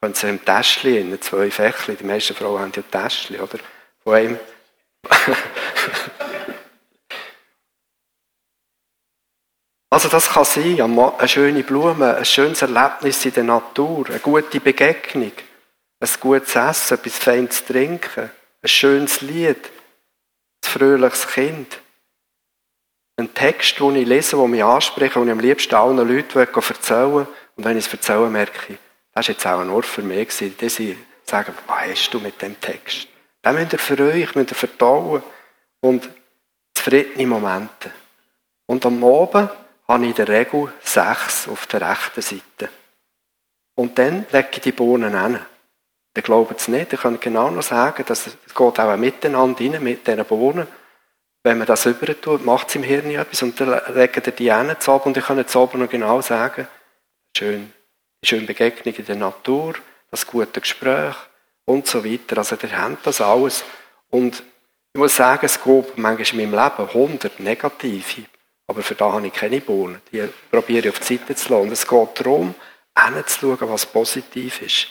[0.00, 3.58] können Sie im Täschchen, in zwei Fächchen, die meisten Frauen haben ja Täschchen, oder?
[4.02, 4.40] Von einem.
[9.92, 14.58] Also das kann sein, eine schöne Blume, ein schönes Erlebnis in der Natur, eine gute
[14.58, 15.32] Begegnung,
[16.00, 18.30] ein gutes Essen, etwas Feines trinken,
[18.62, 21.78] ein schönes Lied, ein fröhliches Kind.
[23.18, 27.14] Ein Text, den ich lese, der mich anspricht, den ich am liebsten allen Leuten erzählen
[27.14, 27.26] will.
[27.56, 28.78] Und wenn ich es erzähle, merke ich,
[29.12, 30.34] das war jetzt auch ein Ort für mich.
[30.38, 33.08] Die sie sagen, was hast du mit dem Text?
[33.44, 35.22] Den müsst ihr für euch, müsst ihr vertrauen.
[35.80, 36.08] Und
[36.72, 37.92] zufriedene Momente.
[38.64, 39.50] Und am Abend
[39.88, 42.70] habe ich in der Regel sechs auf der rechten Seite.
[43.74, 45.38] Und dann lege ich die Bohnen hin.
[46.14, 49.82] Ihr glaubt es nicht, ihr könnt genau noch sagen, dass es geht auch miteinander rein,
[49.82, 50.66] mit diesen Bohnen.
[51.42, 54.52] Wenn man das über tut, macht es im Hirn etwas und dann legt ihr die
[54.52, 56.68] hin zu und kann jetzt oben noch genau sagen,
[57.36, 57.72] schön,
[58.22, 59.74] die schöne Begegnung in der Natur,
[60.10, 61.16] das gute Gespräch
[61.64, 62.38] und so weiter.
[62.38, 63.64] Also ihr habt das alles.
[64.10, 64.44] Und
[64.92, 68.24] ich muss sagen, es gibt manchmal in meinem Leben 100 negative,
[68.72, 70.00] aber für da habe ich keine Bohnen.
[70.10, 71.62] Die probiere ich auf die Seite zu lassen.
[71.62, 72.54] Und es geht darum,
[72.98, 74.86] hinzuschauen, was positiv ist.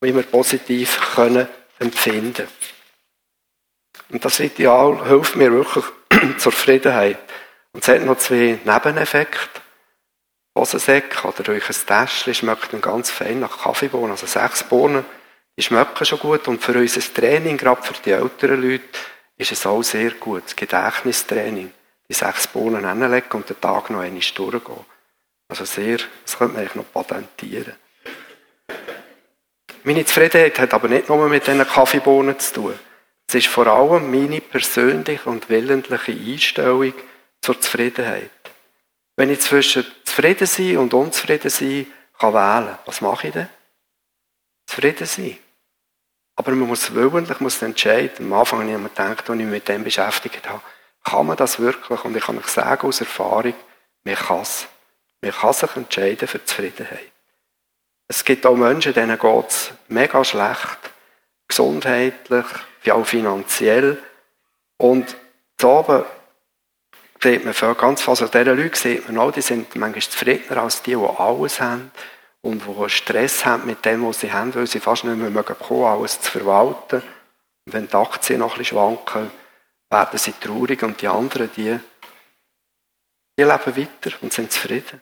[0.00, 1.48] Wie wir positiv können
[1.80, 2.46] empfinden
[4.10, 5.84] Und das Ideal hilft mir wirklich
[6.38, 7.18] zur Zufriedenheit.
[7.72, 9.60] Und es hat noch zwei Nebeneffekte.
[10.56, 15.04] Hosensäcke oder euch ein Täschchen schmeckt ganz fein nach Kaffeebohnen, also sechs Bohnen,
[15.58, 18.84] die schmecken schon gut und für unser Training, gerade für die älteren Leute,
[19.36, 21.72] ist es auch sehr gut, das Gedächtnistraining,
[22.08, 24.84] die sechs Bohnen hinlegen und den Tag noch einmal durchgehen.
[25.48, 27.74] Also sehr, das könnte man eigentlich noch patentieren.
[29.84, 32.78] Meine Zufriedenheit hat aber nicht nur mit diesen Kaffeebohnen zu tun.
[33.28, 36.94] Es ist vor allem meine persönliche und willentliche Einstellung
[37.42, 38.30] zur Zufriedenheit.
[39.16, 41.86] Wenn ich zwischen zufrieden sein und unzufrieden sein
[42.18, 43.48] kann wählen, was mache ich denn?
[44.66, 45.38] Zufrieden sein.
[46.36, 48.26] Aber man muss willentlich muss entscheiden.
[48.26, 50.62] Am Anfang habe ich mir gedacht, als ich mich mit dem beschäftigt habe,
[51.04, 52.04] kann man das wirklich?
[52.04, 53.54] Und ich kann euch sagen aus Erfahrung,
[54.04, 54.66] man kann es.
[55.20, 57.12] Man kann sich entscheiden für Zufriedenheit.
[58.08, 60.78] Es gibt auch Menschen, denen geht es mega schlecht.
[61.48, 62.44] Gesundheitlich,
[62.90, 64.02] auch finanziell.
[64.76, 65.16] Und
[65.62, 66.04] oben
[67.22, 70.82] sieht man für ganz viele dieser Leute sieht man auch, die sind manchmal zufriedener als
[70.82, 71.90] die, die alles haben
[72.42, 75.56] und die Stress haben mit dem, was sie haben, weil sie fast nicht mehr mögen
[75.58, 77.02] kommen, alles zu verwalten.
[77.64, 79.30] Und wenn die Aktien noch ein bisschen schwanken,
[79.94, 81.78] werden sie traurig und die anderen, die,
[83.38, 85.00] die leben weiter und sind zufrieden.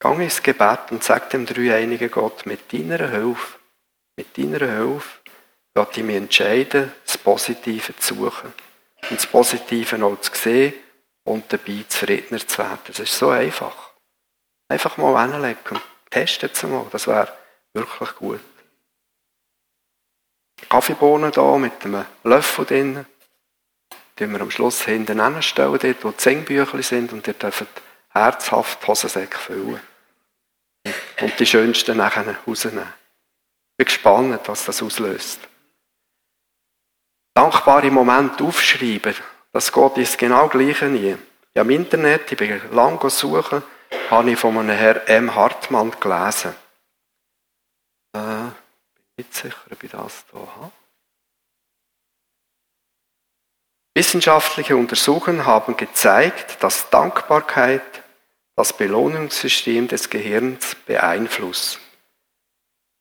[0.00, 3.58] Gang ins Gebet und sag dem dreieinigen Gott, mit deiner Hilfe,
[4.16, 5.20] mit deiner Hilfe
[5.74, 8.52] sollte ich mich entscheiden, das Positive zu suchen.
[9.02, 10.74] Und das Positive auch zu sehen
[11.24, 12.80] und dabei zufriedener zu werden.
[12.86, 13.92] Das ist so einfach.
[14.68, 16.86] Einfach mal hinlegen und testen es mal.
[16.90, 17.36] Das wäre
[17.74, 18.49] wirklich gut.
[20.68, 23.06] Kaffeebohnen hier mit einem Löffel drin.
[24.18, 27.66] Die wir am Schluss hinten hinstellen, dort wo die Singbücher sind und ihr dürft
[28.10, 29.80] herzhaft Hosensäcke füllen.
[31.20, 32.82] Und die schönsten nachher rausnehmen.
[32.84, 35.40] Ich bin gespannt, was das auslöst
[37.40, 39.14] dankbare Momente aufschreiben,
[39.52, 41.16] das geht ins genau Gleiche nie.
[41.54, 43.62] Ja, im Internet, ich bin lang suchen,
[44.10, 45.34] habe ich von einem Herrn M.
[45.34, 46.54] Hartmann gelesen.
[48.14, 48.50] Äh,
[49.20, 50.72] nicht sicher, ob ich das hier habe.
[53.94, 57.82] Wissenschaftliche Untersuchungen haben gezeigt, dass Dankbarkeit
[58.56, 61.80] das Belohnungssystem des Gehirns beeinflusst.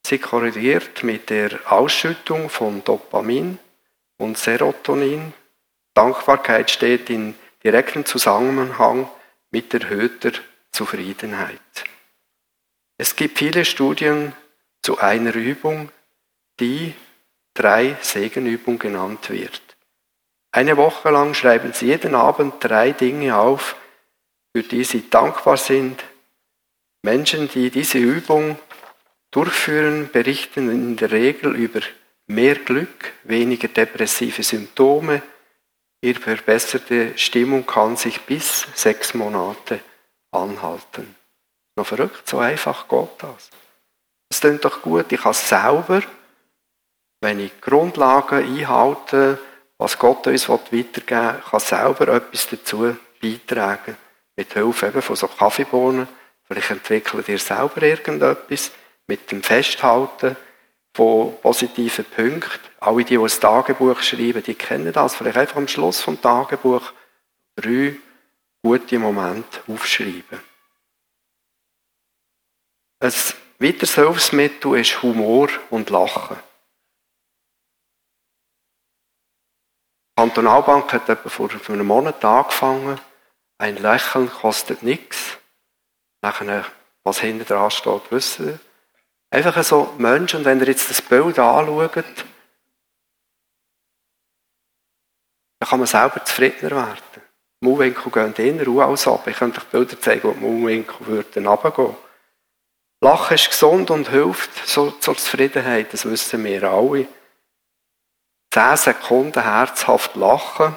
[0.06, 3.60] Sie korreliert mit der Ausschüttung von Dopamin
[4.18, 5.34] und Serotonin.
[5.94, 9.10] Dankbarkeit steht in direktem Zusammenhang
[9.52, 10.32] mit erhöhter
[10.72, 11.60] Zufriedenheit.
[12.98, 14.34] Es gibt viele Studien
[14.82, 15.92] zu einer Übung,
[16.60, 16.94] die
[17.54, 19.62] drei Segenübung genannt wird.
[20.52, 23.76] Eine Woche lang schreiben Sie jeden Abend drei Dinge auf,
[24.56, 26.04] für die Sie dankbar sind.
[27.04, 28.58] Menschen, die diese Übung
[29.32, 31.82] durchführen, berichten in der Regel über
[32.28, 35.22] mehr Glück, weniger depressive Symptome.
[36.02, 39.82] Ihre verbesserte Stimmung kann sich bis sechs Monate
[40.32, 41.16] anhalten.
[41.76, 43.50] Noch verrückt, so einfach geht das.
[44.30, 46.02] Das klingt doch gut, ich kann selber,
[47.22, 49.40] wenn ich Grundlagen einhalte,
[49.78, 53.98] was Gott uns weitergeben will, kann selber etwas dazu beitragen.
[54.36, 56.08] Mit Hilfe eben von so Kaffeebohnen.
[56.46, 58.72] Vielleicht entwickelt ihr selber irgendetwas
[59.08, 60.36] mit dem Festhalten
[60.94, 62.60] von positiven Punkten.
[62.80, 65.16] Alle, die, die ein Tagebuch schreiben, die kennen das.
[65.16, 66.92] Vielleicht einfach am Schluss vom Tagebuch
[67.56, 67.96] drei
[68.62, 70.40] gute Momente aufschreiben.
[73.02, 73.14] Ein
[73.60, 76.38] weiteres Hilfsmittel ist Humor und Lachen.
[80.20, 83.00] Kantonalbank hat etwa vor einem Monat angefangen.
[83.58, 85.38] Ein Lächeln kostet nichts.
[86.22, 86.66] Nachher,
[87.06, 88.60] was hinten dran steht, wissen wir.
[89.30, 92.06] Einfach so Menschen, und wenn ihr jetzt das Bild anschaut, dann
[95.70, 97.22] kann man selber zufriedener werden.
[97.62, 99.26] Die Mauwinkel gehen in Ruhe als ab.
[99.26, 101.96] Ich könnte euch Bilder zeigen, wo die Mauwinkel würden runtergehen.
[103.00, 107.08] Lachen ist gesund und hilft zur Zufriedenheit, das wissen wir alle.
[108.52, 110.76] Zehn Sekunden herzhaft lachen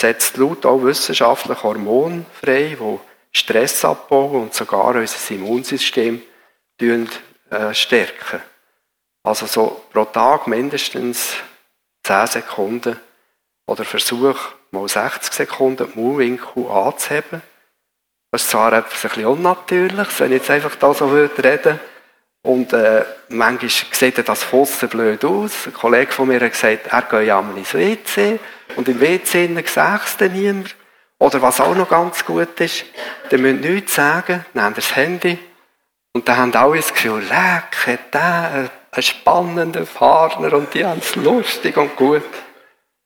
[0.00, 2.98] setzt laut auch wissenschaftlich Hormone frei, die
[3.32, 6.22] Stress abbauen und sogar unser Immunsystem
[6.80, 8.42] äh, stärken.
[9.22, 11.34] Also so pro Tag mindestens
[12.04, 12.98] 10 Sekunden
[13.66, 14.38] oder Versuch
[14.72, 17.42] mal 60 Sekunden die Mundwinkel anzuheben.
[18.32, 21.80] Das ist zwar etwas ein bisschen unnatürlich, wenn ich jetzt einfach da so reden würde.
[22.42, 25.66] Und äh, manchmal sieht das Fossen blöd aus.
[25.66, 28.40] Ein Kollege von mir hat gesagt, er geht ja mal ins WC
[28.74, 30.74] und im WC sieht es niemand.
[31.18, 32.84] Oder was auch noch ganz gut ist,
[33.30, 35.38] ihr müsst nichts sagen, nehmt das Handy
[36.14, 41.14] und dann haben alle das Gefühl, leck, der einen spannenden Partner und die haben es
[41.14, 42.24] lustig und gut.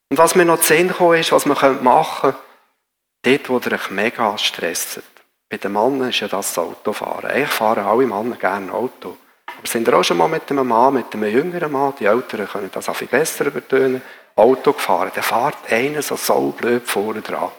[0.09, 2.33] Und was mir noch zu sehen kam, ist, was man machen
[3.23, 5.01] könnte, dort, wo ihr euch mega stresst.
[5.49, 7.29] Bei den Männern ist ja das Autofahren.
[7.29, 9.15] Eigentlich fahren alle Männer gerne Auto.
[9.47, 12.47] Aber sind ihr auch schon mal mit einem Mann, mit einem jüngeren Mann, die Älteren
[12.47, 14.01] können das auch viel besser übertönen,
[14.35, 15.11] Auto gefahren?
[15.13, 17.49] Dann fährt einer so so blöd vorne dran.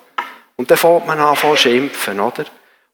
[0.57, 2.45] Und dann fängt man an zu schimpfen, oder?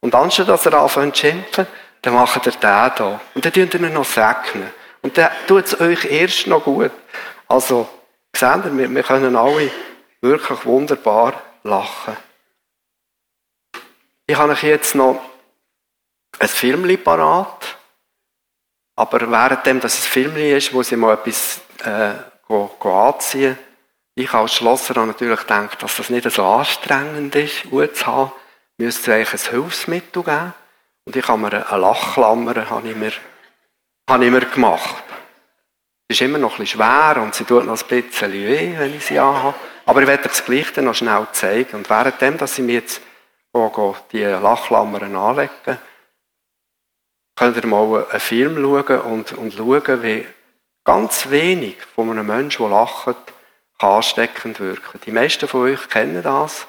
[0.00, 1.66] Und anstatt dass er anfängt zu schimpfen,
[2.02, 3.20] dann macht er den da.
[3.34, 4.70] Und dann tut ihr ihn noch segnen.
[5.02, 6.92] Und dann tut es euch erst noch gut.
[7.48, 7.88] Also,
[8.34, 9.70] seht ihr, wir, wir können alle
[10.20, 12.16] wirklich wunderbar lachen.
[14.26, 15.20] Ich habe euch jetzt noch
[16.38, 17.76] ein Film parat.
[18.96, 22.14] Aber währenddem das ein Film ist, wo sie mal etwas äh,
[22.46, 23.58] go, go anziehen,
[24.16, 28.32] ich als Schlosser habe natürlich gedacht, dass das nicht so anstrengend ist, gut zu haben,
[28.78, 30.54] müsste es eigentlich ein Hilfsmittel geben.
[31.04, 33.12] Und ich habe mir eine Lachklammer habe ich mir,
[34.08, 35.02] habe ich mir gemacht.
[36.08, 39.04] Sie ist immer noch ein schwer und sie tut noch ein bisschen weh, wenn ich
[39.04, 39.54] sie anhabe.
[39.84, 41.76] Aber ich werde euch das Gleiche noch schnell zeigen.
[41.76, 43.00] Und währenddem, dass ich mir jetzt
[44.12, 45.78] die Lachklammern anlegen,
[47.36, 50.26] könnt ihr mal einen Film schauen und, und schauen, wie
[50.84, 53.16] ganz wenig von einem Menschen, der lacht,
[53.78, 55.00] ansteckend wirken.
[55.04, 56.66] Die meisten von euch kennen das.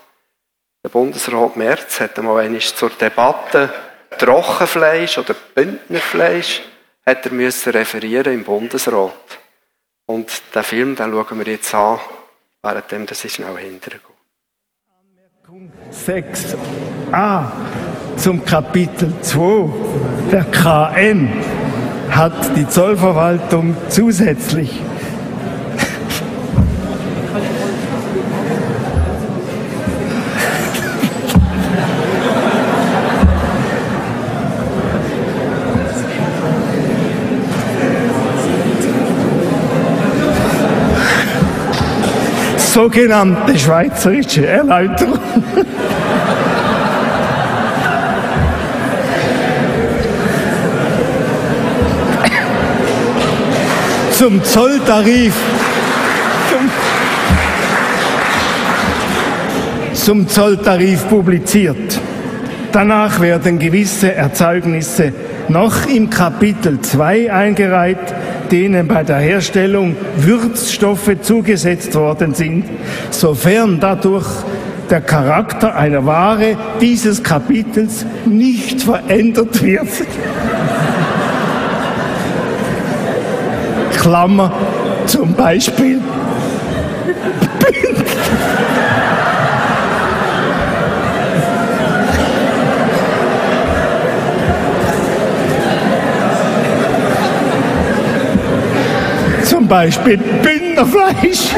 [0.84, 3.74] Der Bundesrat Merz hat einmal einmal zur Debatte
[4.18, 6.62] Trockenfleisch oder Bündnerfleisch
[7.06, 9.14] hat er müssen referieren im Bundesrat.
[10.06, 12.00] Und den Film, den schauen wir jetzt an,
[12.62, 14.00] während das ist schnell hinterher.
[14.88, 17.52] Anmerkung 6a
[18.18, 20.15] zum Kapitel 2.
[20.32, 21.30] Der KM
[22.10, 24.82] hat die Zollverwaltung zusätzlich
[42.76, 45.20] sogenannte schweizerische Erläuterung.
[54.18, 55.34] Zum Zolltarif.
[56.50, 56.70] Zum,
[59.94, 62.00] zum Zolltarif publiziert.
[62.72, 65.12] Danach werden gewisse Erzeugnisse
[65.50, 67.98] noch im Kapitel 2 eingereiht,
[68.52, 72.64] denen bei der Herstellung Würzstoffe zugesetzt worden sind,
[73.12, 74.28] sofern dadurch
[74.90, 79.90] der Charakter einer Ware dieses Kapitels nicht verändert wird.
[84.06, 84.52] Klammer
[85.08, 86.00] zum Beispiel
[99.44, 101.56] zum Beispiel Bündnerfleisch.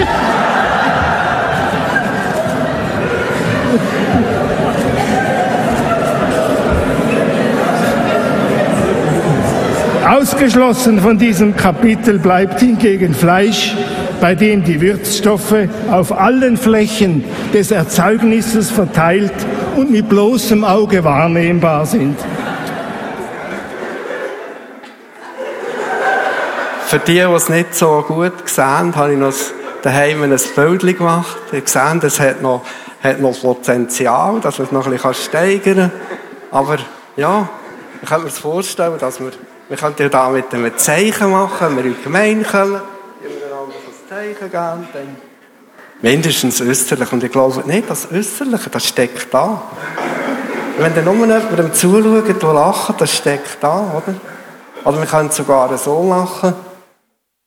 [10.07, 13.75] Ausgeschlossen von diesem Kapitel bleibt hingegen Fleisch,
[14.21, 19.33] bei dem die Würzstoffe auf allen Flächen des Erzeugnisses verteilt
[19.75, 22.17] und mit bloßem Auge wahrnehmbar sind.
[26.85, 29.33] Für die, die es nicht so gut sehen, habe ich noch
[29.81, 31.37] daheim ein Bild gemacht.
[31.51, 32.63] Ihr seht, es hat noch,
[33.03, 35.91] hat noch Potenzial, dass man es noch ein bisschen steigern kann.
[36.49, 36.77] Aber
[37.17, 37.49] ja,
[38.01, 39.31] ich kann mir vorstellen, dass wir,
[39.69, 42.81] wir könnten ja da mit einem Zeichen machen, wenn wir in die Gemeinde kommen,
[43.21, 45.15] wenn wir einander ein Zeichen geben, dann
[46.01, 47.11] mindestens österlich.
[47.11, 49.61] Und ich glaube nicht, das Österliche, das steckt da.
[50.77, 54.15] Wenn dann nur jemandem zuschaut, der lacht, das steckt da, oder?
[54.85, 56.53] Oder wir können sogar so lachen,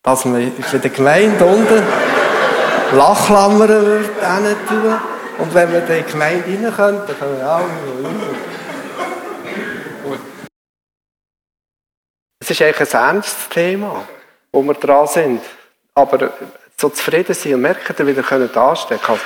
[0.03, 1.83] dass wir für die Gemeinde unten
[2.97, 4.95] Lachklammern tun.
[5.39, 7.61] Und wenn wir in die Gemeinde rein können, dann können wir auch
[12.51, 14.09] Es ist eigentlich ein ernstes Thema,
[14.51, 15.41] wo wir dran sind.
[15.95, 16.33] Aber
[16.77, 19.21] so zufrieden sein und merken, dass wieder können anstecken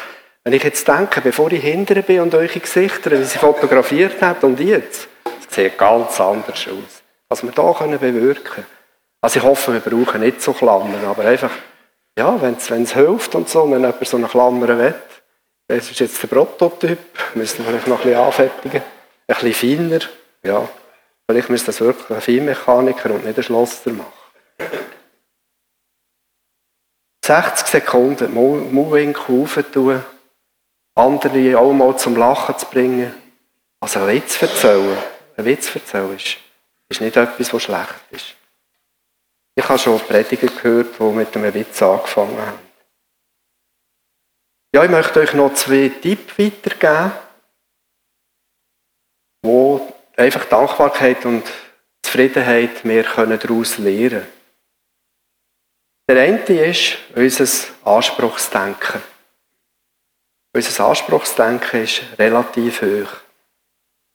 [0.45, 4.45] Wenn ich jetzt denke, bevor ich hinterher bin und eure Gesichter, wie sie fotografiert hat
[4.45, 5.09] und jetzt,
[5.49, 7.03] es sieht ganz anders aus.
[7.31, 8.67] Was wir da können bewirken können.
[9.23, 11.53] Also ich hoffe, wir brauchen nicht so Klammern, aber einfach,
[12.19, 14.95] ja, wenn es hilft und so, wenn jemand so eine Klammer will,
[15.69, 16.99] das ist jetzt der Prototyp,
[17.33, 18.83] müssen wir vielleicht noch ein bisschen anfertigen,
[19.29, 20.01] ein bisschen feiner,
[20.43, 20.69] ja,
[21.29, 24.13] vielleicht müsste das wirklich ein Feinmechaniker und nicht ein Schlosser machen.
[27.25, 30.05] 60 Sekunden Moving tun,
[30.95, 33.15] andere auch mal zum Lachen zu bringen.
[33.81, 34.99] Also ein Witz erzählen,
[35.37, 36.37] ein Witz erzählen ist,
[36.91, 38.35] ist nicht etwas, was schlecht ist.
[39.55, 42.59] Ich habe schon Prediger gehört, die mit einem Witz angefangen haben.
[44.75, 47.13] Ja, ich möchte euch noch zwei Tipps weitergeben,
[49.43, 51.43] wo einfach Dankbarkeit und
[52.03, 54.27] Zufriedenheit wir daraus lernen können.
[56.09, 57.47] Der eine ist unser
[57.85, 59.03] Anspruchsdenken.
[60.55, 63.11] Unser Anspruchsdenken ist relativ hoch.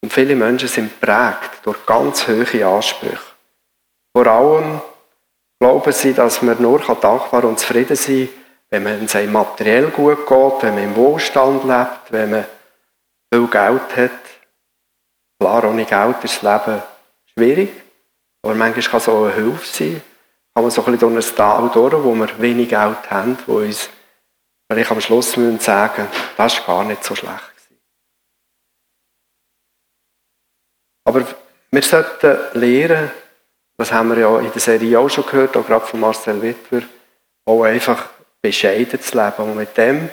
[0.01, 3.19] Und viele Menschen sind prägt durch ganz hohe Ansprüche.
[4.13, 4.81] Vor allem
[5.61, 10.25] Glauben Sie, dass man nur dankbar und zufrieden sein kann, wenn man seinem materiell gut
[10.25, 12.45] geht, wenn man im Wohlstand lebt, wenn man
[13.33, 14.11] viel Geld hat.
[15.39, 16.81] Klar, ohne Geld ist das Leben
[17.33, 17.69] schwierig,
[18.43, 20.01] aber manchmal kann es auch eine Hilfe sein.
[20.53, 23.59] Kann man so ein bisschen durch ein Tal durch, wo wir wenig Geld haben, wo
[23.59, 23.89] uns
[24.69, 27.43] vielleicht am Schluss müssen sagen, das war gar nicht so schlecht.
[31.05, 31.25] Aber
[31.71, 33.11] wir sollten lernen,
[33.77, 36.81] das haben wir ja in der Serie auch schon gehört, auch gerade von Marcel Wittwer,
[37.45, 38.09] auch einfach
[38.41, 40.09] bescheiden zu leben und mit dem,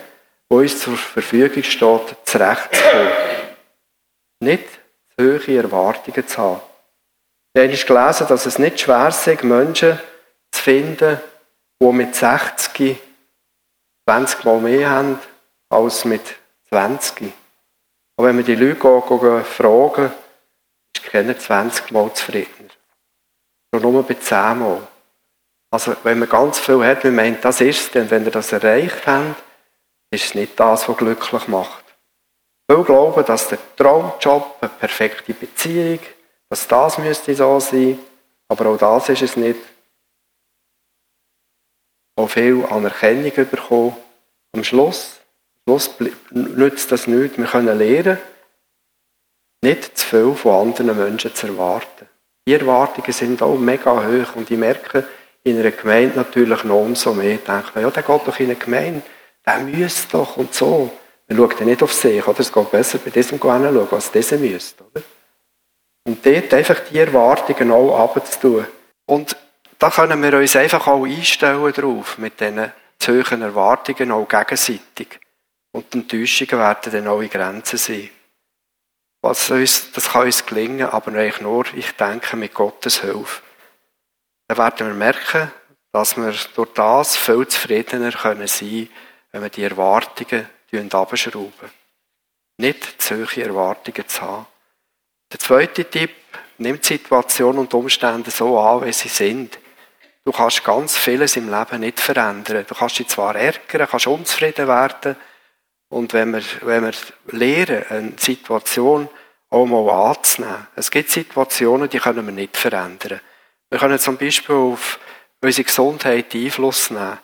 [0.49, 3.13] was uns zur Verfügung steht, zurechtzukommen.
[4.41, 4.86] Nicht
[5.21, 6.61] hohe Erwartungen zu haben.
[7.55, 9.99] Ich habe gelesen, dass es nicht schwer ist, Menschen
[10.53, 11.21] zu finden,
[11.81, 13.01] die mit 60
[14.09, 15.19] 20 Mal mehr haben
[15.69, 16.37] als mit
[16.69, 17.33] 20.
[18.17, 20.13] Aber wenn wir die Leute fragen,
[20.95, 22.71] ist keiner 20 Mal zufrieden.
[23.75, 24.87] Schon nur bei 10 Mal.
[25.73, 28.53] Also, wenn man ganz viel hat, man meint, das ist es, denn wenn ihr das
[28.53, 29.43] erreicht habt,
[30.11, 31.85] ist es nicht das, was glücklich macht.
[32.69, 36.01] Viele glauben, dass der Traumjob, eine perfekte Beziehung,
[36.49, 37.99] dass das müsste so sein,
[38.49, 39.61] aber auch das ist es nicht.
[42.17, 43.97] Auch viel Anerkennung bekommen.
[44.53, 45.21] Am Schluss,
[45.67, 45.95] am Schluss
[46.31, 47.37] nützt das nichts.
[47.37, 48.19] Wir können lernen,
[49.63, 52.09] nicht zu viel von anderen Menschen zu erwarten.
[52.49, 55.05] Die Erwartungen sind auch mega hoch und ich merke
[55.43, 57.35] in einer Gemeinde natürlich noch umso mehr.
[57.35, 59.03] Ich denke, ja, der geht doch in eine Gemeinde,
[59.45, 60.91] der müsste doch und so.
[61.29, 62.41] Man schaut ja nicht auf sich, oder?
[62.41, 65.03] Es geht besser bei diesem hinschauen, als dieser müsste, oder?
[66.07, 68.67] Und dort einfach die Erwartungen auch abzutun.
[69.07, 69.37] Und
[69.79, 75.21] da können wir uns einfach auch einstellen drauf, mit diesen zu hohen Erwartungen auch gegenseitig.
[75.73, 78.09] Und die Enttäuschungen werden dann auch in Grenzen sein.
[79.21, 83.43] Was uns, das kann uns gelingen, aber eigentlich nur, ich denke, mit Gottes Hilfe.
[84.47, 85.51] Dann werden wir merken,
[85.93, 88.89] dass wir durch das viel zufriedener können sein
[89.37, 90.49] wenn wir die Erwartungen
[90.95, 91.71] abschrauben.
[92.59, 94.47] Nicht solche Erwartungen zu haben.
[95.33, 96.11] Der zweite Tipp,
[96.59, 99.59] nimm die Situation und Umstände so an, wie sie sind.
[100.25, 102.65] Du kannst ganz vieles im Leben nicht verändern.
[102.67, 105.17] Du kannst dich zwar ärgern, kannst unzufrieden werden.
[105.89, 106.93] Und wenn wir, wenn wir
[107.27, 109.09] lernen, eine Situation
[109.51, 110.67] auch mal anzunehmen.
[110.75, 113.21] Es gibt Situationen, die können wir nicht verändern.
[113.71, 114.99] Wir können zum Beispiel auf
[115.41, 117.19] unsere Gesundheit Einfluss nehmen.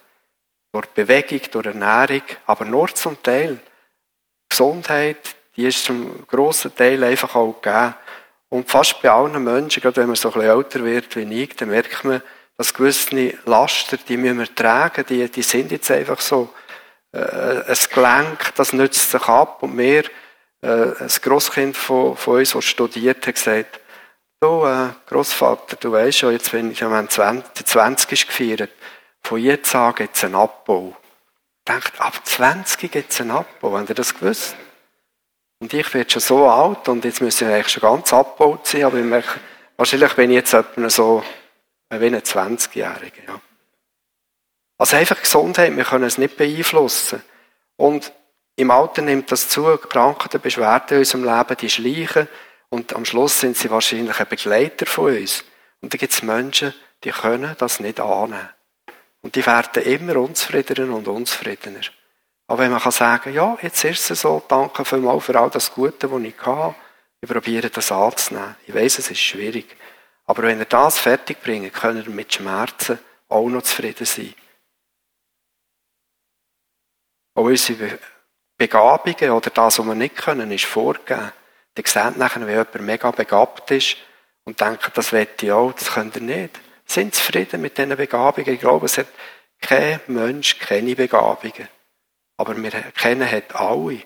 [0.73, 3.61] Durch Bewegung, durch Ernährung, aber nur zum Teil.
[4.49, 7.95] Gesundheit, die ist zum grossen Teil einfach auch gegeben.
[8.49, 11.57] Und fast bei allen Menschen, gerade wenn man so ein bisschen älter wird wie ich,
[11.57, 12.23] dann merkt man,
[12.57, 16.51] dass gewisse Laster, die müssen wir tragen, die, die sind jetzt einfach so.
[17.13, 19.63] Äh, ein Gelenk, das nützt sich ab.
[19.63, 20.05] Und mir,
[20.63, 23.81] äh, ein Grosskind von, von uns, das studiert, hat gesagt,
[24.41, 28.71] du, äh, Grossvater, du weißt schon, jetzt bin ich, ja, 20, 20 ist gefeiert,
[29.23, 30.97] von jetzt an gibt es einen Abbau.
[31.67, 34.57] Denkt, ab 20 gibt es einen Abbau, habt ihr das gewusst?
[35.61, 38.85] Und ich werde schon so alt und jetzt müssen wir eigentlich schon ganz abgebaut sein,
[38.85, 39.39] aber ich merke,
[39.77, 41.23] wahrscheinlich bin ich jetzt etwa so
[41.89, 43.29] wie ein 20-Jähriger.
[43.29, 43.41] Ja.
[44.77, 47.23] Also einfach Gesundheit, wir können es nicht beeinflussen.
[47.77, 48.13] Und
[48.57, 52.29] im Alter nimmt das zu, Krankheiten, Beschwerden in unserem Leben, die schleichen
[52.69, 55.45] und am Schluss sind sie wahrscheinlich ein Begleiter von uns.
[55.81, 58.49] Und da gibt es Menschen, die können das nicht annehmen.
[59.23, 61.81] Und die werden immer unzufriedener und unzufriedener.
[62.49, 65.73] Aber wenn man kann sagen, ja, jetzt ist es so, danke vielmals für all das
[65.73, 66.75] Gute, was ich hatte,
[67.21, 68.57] ich probiere das anzunehmen.
[68.67, 69.77] Ich weiß, es ist schwierig.
[70.27, 72.99] Aber wenn er das fertig bringt, können wir mit Schmerzen
[73.29, 74.35] auch noch zufrieden sein.
[77.35, 77.99] Auch unsere
[78.59, 81.33] Begabungen oder das, was wir nicht können, ist vorgegeben.
[81.77, 83.97] Ihr seht nachher, wenn jemand mega begabt ist
[84.45, 86.61] und denkt, das wette ich auch, das könnt ihr nicht.
[86.93, 88.53] Sind zufrieden mit diesen Begabungen.
[88.53, 89.07] Ich glaube, es hat
[89.63, 91.69] kein Mensch keine Begabungen.
[92.37, 94.03] Aber wir kennen hat alle.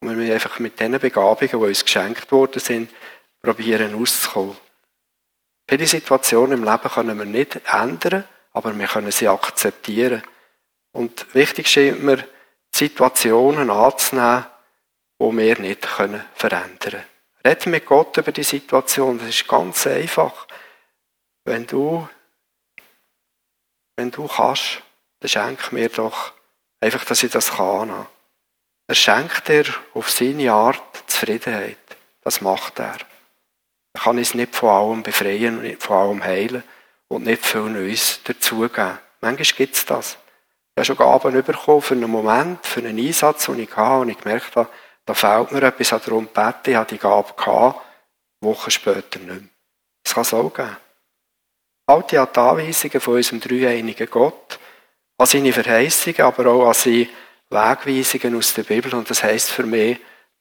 [0.00, 2.90] Und wir müssen einfach mit diesen Begabungen, die uns geschenkt worden sind,
[3.40, 4.56] probieren auszukommen.
[5.66, 10.22] Viele Situationen im Leben können wir nicht ändern, aber wir können sie akzeptieren.
[10.92, 12.22] Und wichtig scheint mir,
[12.74, 14.44] Situationen anzunehmen,
[15.18, 17.04] die wir nicht können verändern können.
[17.46, 20.46] Rede mit Gott über die Situation, das ist ganz einfach.
[21.46, 22.06] Wenn du,
[23.96, 24.82] wenn du kannst,
[25.20, 26.32] dann schenk mir doch
[26.80, 28.06] einfach, dass ich das kann.
[28.88, 31.78] Er schenkt dir auf seine Art Zufriedenheit.
[32.22, 32.98] Das macht er.
[33.94, 36.62] Er kann uns nicht von allem befreien und nicht von allem heilen
[37.08, 38.98] und nicht viel Neues dazugeben.
[39.20, 40.18] Manchmal gibt es das.
[40.78, 44.10] Ich habe schon Gaben bekommen für einen Moment, für einen Einsatz, den ich hatte, und
[44.10, 44.68] ich gemerkt habe,
[45.06, 47.80] da fehlt mir etwas, darum gebeten, ich habe die Gabe gehabt,
[48.40, 49.40] Wochen später nicht mehr.
[50.04, 50.76] Das kann es auch geben.
[51.88, 54.58] An die Anweisungen von unserem dreieinigen Gott,
[55.18, 57.08] an seine Verheißungen, aber auch an seine
[57.48, 58.92] Wegweisungen aus der Bibel.
[58.94, 59.98] Und das heisst für mich,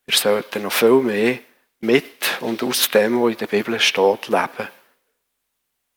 [0.08, 1.40] wir sollten noch viel mehr
[1.82, 4.70] mit und aus dem, was in der Bibel steht, leben.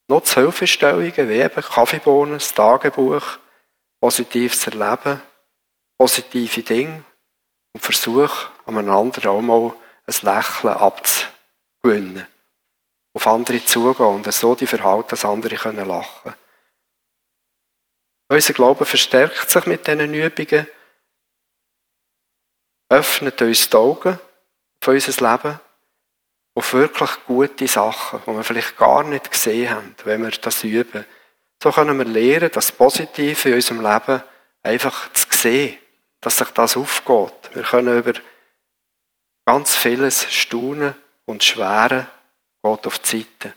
[0.09, 3.39] Nutz Hilfestellungen wie eben Kaffeebohnen, das Tagebuch,
[4.01, 5.21] positives Erleben,
[5.99, 7.05] positive Dinge
[7.73, 9.73] und versuch, einander auch mal
[10.07, 12.27] ein Lächeln abzugewinnen.
[13.19, 16.35] Auf andere zugehen und so die Verhalten, dass andere können lachen
[18.29, 20.69] Unser Glaube verstärkt sich mit diesen Übungen,
[22.89, 24.21] öffnet uns die Augen
[24.81, 25.59] für unser Leben
[26.55, 31.05] auf wirklich gute Sachen, die wir vielleicht gar nicht gesehen haben, wenn wir das üben.
[31.61, 34.23] So können wir lernen, das Positive in unserem Leben
[34.63, 35.77] einfach zu sehen,
[36.21, 37.51] dass sich das aufgeht.
[37.53, 38.13] Wir können über
[39.45, 40.95] ganz vieles staunen
[41.25, 42.07] und schweren
[42.77, 43.55] geht auf die Seite.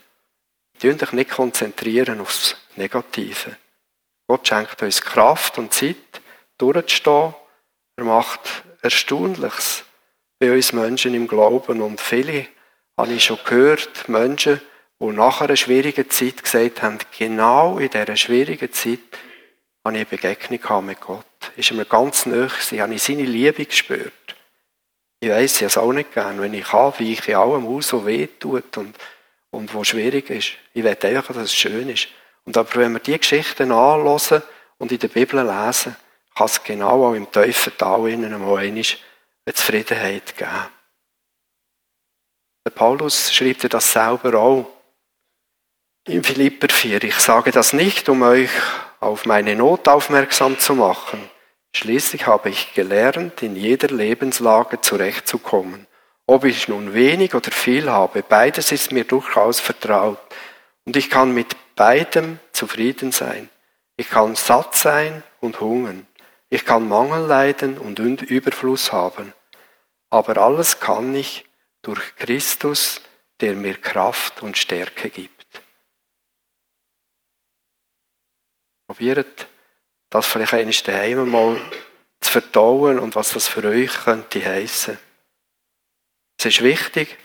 [0.80, 3.56] Wir dich nicht konzentrieren aufs Negative.
[4.26, 5.96] Gott schenkt uns Kraft und Zeit,
[6.58, 7.34] durchzustehen.
[7.96, 9.84] Er macht Erstaunliches
[10.38, 12.46] bei uns Menschen im Glauben und viele
[12.96, 14.60] habe ich schon gehört, Menschen,
[15.00, 18.98] die nach einer schwierigen Zeit gesagt haben, genau in dieser schwierigen Zeit
[19.84, 21.24] habe ich eine Begegnung mit Gott.
[21.56, 24.12] Ist mir ganz gewesen, habe ich seine Liebe gespürt.
[25.22, 27.92] Ich weiss, ich es auch nicht gern, wenn ich kann, wie ich in allem aus,
[27.92, 28.96] was weh tut und,
[29.52, 30.54] und wo schwierig ist.
[30.74, 32.08] Ich will einfach, dass es schön ist.
[32.44, 34.42] Und aber wenn wir diese Geschichten anhören
[34.78, 35.94] und in der Bibel lesen,
[36.34, 38.82] kann es genau auch im tiefen Tal innen mal einmal eine
[39.54, 40.66] Zufriedenheit geben.
[42.66, 44.66] Der Paulus schreibt ja das selber auch.
[46.08, 48.50] In Philipper 4, ich sage das nicht, um euch
[48.98, 51.30] auf meine Not aufmerksam zu machen.
[51.74, 55.86] Schließlich habe ich gelernt, in jeder Lebenslage zurechtzukommen.
[56.26, 60.18] Ob ich nun wenig oder viel habe, beides ist mir durchaus vertraut.
[60.84, 63.48] Und ich kann mit beidem zufrieden sein.
[63.96, 66.06] Ich kann satt sein und hungern.
[66.50, 69.32] Ich kann Mangel leiden und Überfluss haben.
[70.10, 71.46] Aber alles kann ich
[71.80, 73.00] durch Christus,
[73.40, 75.62] der mir Kraft und Stärke gibt.
[78.86, 79.46] Probiert
[80.12, 81.60] das vielleicht einmal daheim mal
[82.20, 84.98] zu verdauen und was das für euch könnte heissen.
[86.38, 87.18] Es ist wichtig,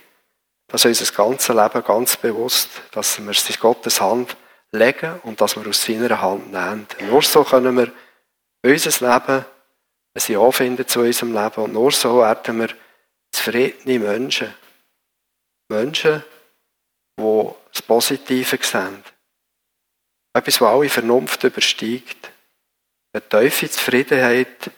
[0.68, 4.38] dass unser ganzes Leben ganz bewusst, dass wir es in Gottes Hand
[4.72, 6.88] legen und dass wir aus seiner Hand nehmen.
[7.10, 7.92] Nur so können wir
[8.64, 9.46] unser Leben
[10.14, 12.70] ein Ja finden zu unserem Leben und nur so werden wir
[13.32, 14.54] zufriedene Menschen.
[15.70, 16.24] Menschen,
[17.20, 19.04] die das Positive sehen.
[20.34, 22.32] Etwas, was alle Vernunft übersteigt.
[23.18, 24.70] Eine tiefe Zufriedenheit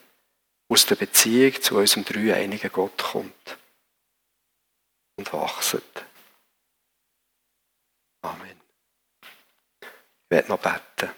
[0.69, 3.57] aus der Beziehung zu unserem dreieinigen Gott kommt.
[5.17, 6.05] Und wachset.
[8.21, 8.61] Amen.
[9.81, 9.89] Ich
[10.29, 11.13] werde noch beten.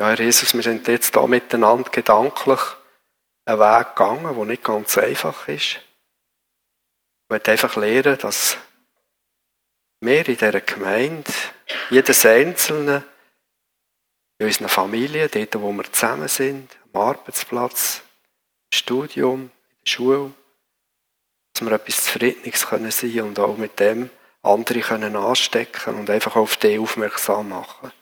[0.00, 2.60] Ja, Herr Jesus, wir sind jetzt hier miteinander gedanklich
[3.44, 5.76] einen Weg gegangen, der nicht ganz einfach ist.
[5.76, 8.56] Ich möchte einfach lernen, dass
[10.02, 11.32] wir in dieser Gemeinde,
[11.90, 13.04] jedes Einzelne,
[14.38, 18.02] in unseren Familien, dort, wo wir zusammen sind, am Arbeitsplatz,
[18.72, 19.50] im Studium, in
[19.84, 20.32] der Schule,
[21.54, 24.10] dass wir etwas Zufriedenes können sein und auch mit dem
[24.42, 27.92] andere können anstecken und einfach auf die aufmerksam machen.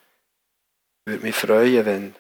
[1.05, 2.17] Ich würde mich freuen, wenn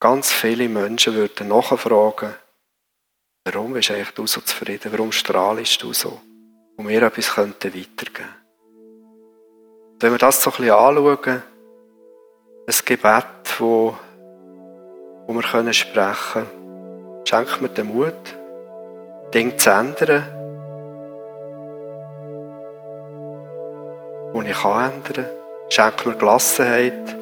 [0.00, 2.34] ganz viele Menschen würden nachfragen,
[3.44, 6.22] warum bist eigentlich du so zufrieden, warum strahlst du so?
[6.76, 8.37] Und wir etwas könnten weitergeben.
[10.00, 11.42] Wenn wir das so ein bisschen anschauen,
[12.68, 13.24] ein Gebet,
[13.58, 13.96] wo,
[15.26, 18.14] wo wir können sprechen können, schenkt mir den Mut,
[19.34, 20.22] Dinge zu ändern,
[24.34, 25.24] die ich ändern kann.
[25.68, 27.16] Schenkt mir Gelassenheit,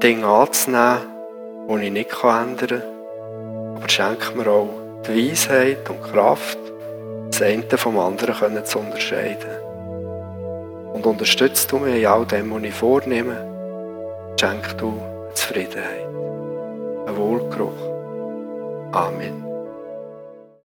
[0.00, 1.00] Dinge anzunehmen,
[1.68, 3.76] die ich nicht ändern kann.
[3.76, 4.68] Aber schenkt mir auch
[5.08, 6.58] die Weisheit und Kraft,
[7.26, 9.71] das eine vom anderen zu unterscheiden.
[11.02, 13.36] Und unterstützt du mich in all dem, was ich vornehme,
[14.38, 15.00] schenk du
[15.34, 17.72] Zufriedenheit, einen Wohlgeruch.
[18.92, 19.41] Amen.